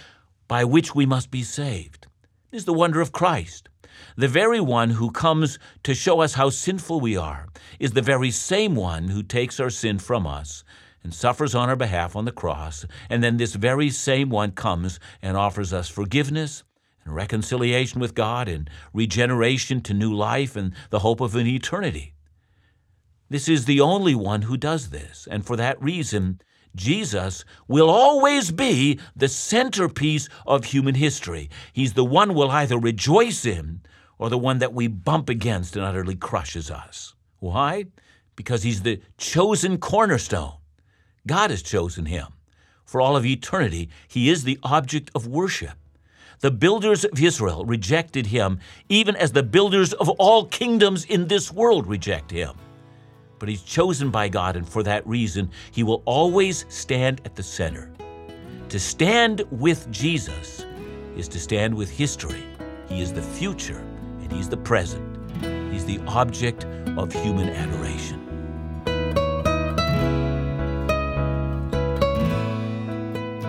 by 0.48 0.64
which 0.66 0.94
we 0.94 1.06
must 1.06 1.32
be 1.32 1.44
saved. 1.44 2.08
Is 2.52 2.66
the 2.66 2.74
wonder 2.74 3.00
of 3.00 3.12
Christ. 3.12 3.70
The 4.18 4.28
very 4.28 4.60
one 4.60 4.92
who 4.92 5.12
comes 5.12 5.60
to 5.84 5.96
show 5.96 6.22
us 6.22 6.34
how 6.34 6.50
sinful 6.50 7.00
we 7.00 7.16
are 7.16 7.48
is 7.80 7.92
the 7.92 8.02
very 8.02 8.32
same 8.32 8.76
one 8.76 9.10
who 9.10 9.24
takes 9.24 9.60
our 9.60 9.70
sin 9.70 10.00
from 10.00 10.28
us 10.28 10.64
and 11.04 11.14
suffers 11.14 11.56
on 11.56 11.70
our 11.70 11.76
behalf 11.76 12.16
on 12.16 12.26
the 12.26 12.32
cross. 12.32 12.86
And 13.10 13.24
then 13.24 13.38
this 13.38 13.56
very 13.56 13.90
same 13.90 14.30
one 14.30 14.52
comes 14.52 15.00
and 15.22 15.38
offers 15.38 15.72
us 15.72 15.88
forgiveness 15.88 16.64
and 17.06 17.16
reconciliation 17.16 18.02
with 18.02 18.14
God 18.14 18.48
and 18.50 18.70
regeneration 18.94 19.82
to 19.82 19.94
new 19.94 20.14
life 20.14 20.56
and 20.56 20.74
the 20.90 21.00
hope 21.00 21.22
of 21.22 21.36
an 21.36 21.48
eternity. 21.48 22.14
This 23.30 23.50
is 23.50 23.66
the 23.66 23.82
only 23.82 24.16
one 24.16 24.44
who 24.44 24.56
does 24.56 24.90
this, 24.90 25.28
and 25.30 25.46
for 25.46 25.58
that 25.58 25.82
reason, 25.82 26.40
Jesus 26.76 27.44
will 27.68 27.90
always 27.90 28.52
be 28.52 29.00
the 29.16 29.28
centerpiece 29.28 30.30
of 30.46 30.66
human 30.66 30.96
history. 30.96 31.50
He's 31.74 31.94
the 31.94 32.06
one 32.06 32.34
we'll 32.34 32.52
either 32.52 32.78
rejoice 32.78 33.46
in 33.46 33.82
or 34.18 34.30
the 34.30 34.38
one 34.38 34.60
that 34.60 34.74
we 34.74 34.88
bump 34.88 35.28
against 35.28 35.76
and 35.76 35.84
utterly 35.84 36.16
crushes 36.16 36.72
us. 36.72 37.16
Why? 37.40 37.86
Because 38.38 38.64
he's 38.64 38.84
the 38.84 39.02
chosen 39.18 39.78
cornerstone. 39.78 40.54
God 41.26 41.50
has 41.50 41.62
chosen 41.62 42.06
him. 42.06 42.28
For 42.86 43.02
all 43.02 43.18
of 43.18 43.26
eternity, 43.26 43.90
he 44.08 44.30
is 44.30 44.44
the 44.44 44.60
object 44.64 45.12
of 45.14 45.28
worship. 45.28 45.74
The 46.40 46.52
builders 46.52 47.04
of 47.04 47.22
Israel 47.22 47.66
rejected 47.66 48.28
him, 48.28 48.60
even 48.88 49.18
as 49.18 49.34
the 49.34 49.44
builders 49.44 49.92
of 49.94 50.08
all 50.12 50.46
kingdoms 50.46 51.04
in 51.04 51.28
this 51.28 51.52
world 51.52 51.88
reject 51.88 52.32
him 52.32 52.56
but 53.40 53.50
he's 53.50 53.62
chosen 53.62 54.10
by 54.10 54.30
God, 54.30 54.56
and 54.56 54.68
for 54.68 54.84
that 54.84 55.06
reason, 55.08 55.50
he 55.72 55.84
will 55.84 56.02
always 56.06 56.66
stand 56.70 57.22
at 57.26 57.36
the 57.36 57.44
center. 57.44 57.92
To 58.70 58.80
stand 58.80 59.42
with 59.50 59.90
Jesus 59.92 60.66
is 61.16 61.28
to 61.30 61.40
stand 61.40 61.74
with 61.74 61.90
history. 61.90 62.44
He 62.90 63.02
is 63.02 63.14
the 63.14 63.22
future, 63.22 63.80
and 64.22 64.32
he's 64.32 64.50
the 64.50 64.58
present. 64.58 65.04
He's 65.72 65.86
the 65.86 66.00
object 66.08 66.66
of 66.98 67.14
human 67.14 67.50
adoration. 67.50 68.27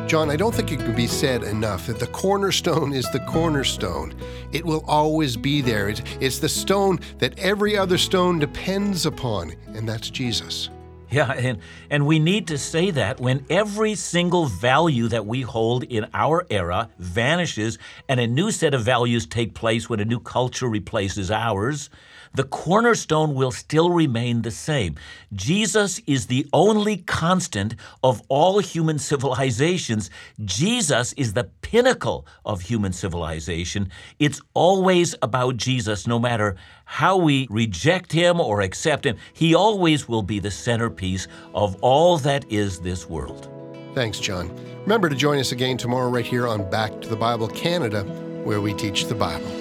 John, 0.08 0.30
I 0.30 0.36
don't 0.36 0.54
think 0.54 0.72
it 0.72 0.78
can 0.78 0.94
be 0.94 1.06
said 1.06 1.42
enough 1.42 1.86
that 1.86 1.98
the 1.98 2.06
cornerstone 2.06 2.94
is 2.94 3.04
the 3.12 3.20
cornerstone. 3.20 4.14
It 4.52 4.64
will 4.64 4.82
always 4.88 5.36
be 5.36 5.60
there. 5.60 5.90
It's 6.18 6.38
the 6.38 6.48
stone 6.48 7.00
that 7.18 7.38
every 7.38 7.76
other 7.76 7.98
stone 7.98 8.38
depends 8.38 9.04
upon, 9.04 9.52
and 9.74 9.86
that's 9.86 10.08
Jesus. 10.08 10.70
Yeah, 11.10 11.32
and, 11.32 11.58
and 11.90 12.06
we 12.06 12.18
need 12.18 12.46
to 12.48 12.56
say 12.56 12.90
that 12.92 13.20
when 13.20 13.44
every 13.50 13.94
single 13.96 14.46
value 14.46 15.08
that 15.08 15.26
we 15.26 15.42
hold 15.42 15.84
in 15.84 16.06
our 16.14 16.46
era 16.48 16.88
vanishes 16.98 17.76
and 18.08 18.18
a 18.18 18.26
new 18.26 18.50
set 18.50 18.72
of 18.72 18.82
values 18.82 19.26
take 19.26 19.52
place 19.52 19.90
when 19.90 20.00
a 20.00 20.06
new 20.06 20.20
culture 20.20 20.68
replaces 20.68 21.30
ours, 21.30 21.90
the 22.34 22.44
cornerstone 22.44 23.34
will 23.34 23.50
still 23.50 23.90
remain 23.90 24.42
the 24.42 24.50
same. 24.50 24.96
Jesus 25.32 26.00
is 26.06 26.26
the 26.26 26.46
only 26.52 26.98
constant 26.98 27.74
of 28.02 28.22
all 28.28 28.58
human 28.58 28.98
civilizations. 28.98 30.10
Jesus 30.44 31.12
is 31.14 31.32
the 31.32 31.44
pinnacle 31.62 32.26
of 32.44 32.62
human 32.62 32.92
civilization. 32.92 33.90
It's 34.18 34.40
always 34.54 35.14
about 35.22 35.56
Jesus, 35.56 36.06
no 36.06 36.18
matter 36.18 36.56
how 36.84 37.16
we 37.16 37.46
reject 37.50 38.12
him 38.12 38.40
or 38.40 38.60
accept 38.60 39.04
him. 39.04 39.16
He 39.32 39.54
always 39.54 40.08
will 40.08 40.22
be 40.22 40.38
the 40.38 40.50
centerpiece 40.50 41.28
of 41.54 41.76
all 41.82 42.18
that 42.18 42.50
is 42.50 42.80
this 42.80 43.08
world. 43.08 43.50
Thanks, 43.94 44.18
John. 44.18 44.54
Remember 44.82 45.08
to 45.08 45.16
join 45.16 45.38
us 45.38 45.52
again 45.52 45.76
tomorrow, 45.76 46.08
right 46.08 46.24
here 46.24 46.46
on 46.46 46.68
Back 46.70 47.00
to 47.02 47.08
the 47.08 47.16
Bible 47.16 47.48
Canada, 47.48 48.04
where 48.44 48.60
we 48.60 48.72
teach 48.72 49.06
the 49.06 49.14
Bible. 49.14 49.57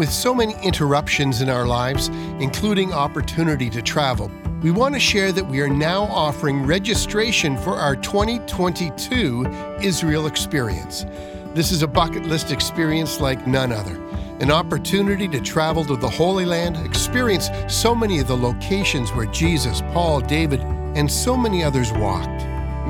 With 0.00 0.10
so 0.10 0.34
many 0.34 0.54
interruptions 0.62 1.42
in 1.42 1.50
our 1.50 1.66
lives, 1.66 2.08
including 2.40 2.90
opportunity 2.90 3.68
to 3.68 3.82
travel, 3.82 4.32
we 4.62 4.70
want 4.70 4.94
to 4.94 4.98
share 4.98 5.30
that 5.30 5.44
we 5.44 5.60
are 5.60 5.68
now 5.68 6.04
offering 6.04 6.64
registration 6.64 7.54
for 7.58 7.74
our 7.74 7.96
2022 7.96 9.44
Israel 9.82 10.26
Experience. 10.26 11.04
This 11.52 11.70
is 11.70 11.82
a 11.82 11.86
bucket 11.86 12.24
list 12.24 12.50
experience 12.50 13.20
like 13.20 13.46
none 13.46 13.72
other. 13.72 14.00
An 14.40 14.50
opportunity 14.50 15.28
to 15.28 15.38
travel 15.38 15.84
to 15.84 15.96
the 15.96 16.08
Holy 16.08 16.46
Land, 16.46 16.78
experience 16.86 17.50
so 17.68 17.94
many 17.94 18.20
of 18.20 18.26
the 18.26 18.38
locations 18.38 19.12
where 19.12 19.26
Jesus, 19.26 19.82
Paul, 19.92 20.22
David, 20.22 20.62
and 20.96 21.12
so 21.12 21.36
many 21.36 21.62
others 21.62 21.92
walked. 21.92 22.46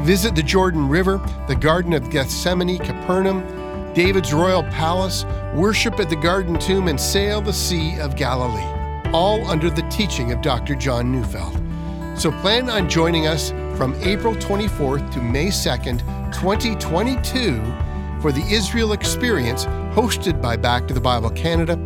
Visit 0.06 0.36
the 0.36 0.44
Jordan 0.44 0.88
River, 0.88 1.20
the 1.48 1.56
Garden 1.56 1.92
of 1.92 2.08
Gethsemane, 2.08 2.78
Capernaum, 2.78 3.59
David's 3.94 4.32
royal 4.32 4.62
palace, 4.64 5.24
worship 5.54 5.98
at 5.98 6.08
the 6.08 6.16
Garden 6.16 6.58
Tomb, 6.58 6.88
and 6.88 7.00
sail 7.00 7.40
the 7.40 7.52
Sea 7.52 7.98
of 7.98 8.16
Galilee, 8.16 9.10
all 9.12 9.44
under 9.48 9.68
the 9.70 9.82
teaching 9.90 10.32
of 10.32 10.42
Dr. 10.42 10.74
John 10.74 11.10
Neufeld. 11.10 11.60
So 12.18 12.30
plan 12.40 12.70
on 12.70 12.88
joining 12.88 13.26
us 13.26 13.50
from 13.76 13.94
April 14.02 14.34
24th 14.34 15.10
to 15.12 15.22
May 15.22 15.46
2nd, 15.46 16.00
2022 16.32 17.60
for 18.20 18.30
the 18.30 18.44
Israel 18.52 18.92
Experience 18.92 19.64
hosted 19.94 20.40
by 20.40 20.56
Back 20.56 20.86
to 20.88 20.94
the 20.94 21.00
Bible 21.00 21.30
Canada, 21.30 21.76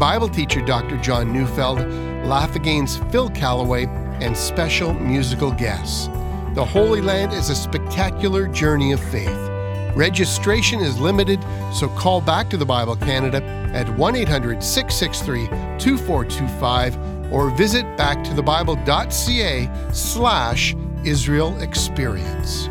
Bible 0.00 0.28
teacher 0.28 0.62
Dr. 0.62 0.96
John 0.96 1.32
Neufeld, 1.32 1.78
Laugh 2.26 2.56
Again's 2.56 2.96
Phil 3.10 3.28
Callaway, 3.30 3.86
and 4.20 4.36
special 4.36 4.94
musical 4.94 5.52
guests. 5.52 6.08
The 6.54 6.64
Holy 6.64 7.00
Land 7.00 7.32
is 7.32 7.50
a 7.50 7.54
spectacular 7.54 8.48
journey 8.48 8.92
of 8.92 9.00
faith. 9.00 9.51
Registration 9.94 10.80
is 10.80 10.98
limited, 10.98 11.42
so 11.72 11.88
call 11.88 12.20
back 12.20 12.48
to 12.50 12.56
the 12.56 12.64
Bible 12.64 12.96
Canada 12.96 13.42
at 13.74 13.88
1 13.96 14.16
800 14.16 14.62
663 14.62 15.46
2425 15.78 17.32
or 17.32 17.50
visit 17.50 17.84
backtothebible.ca 17.96 19.70
slash 19.92 20.74
Israel 21.04 21.60
Experience. 21.60 22.68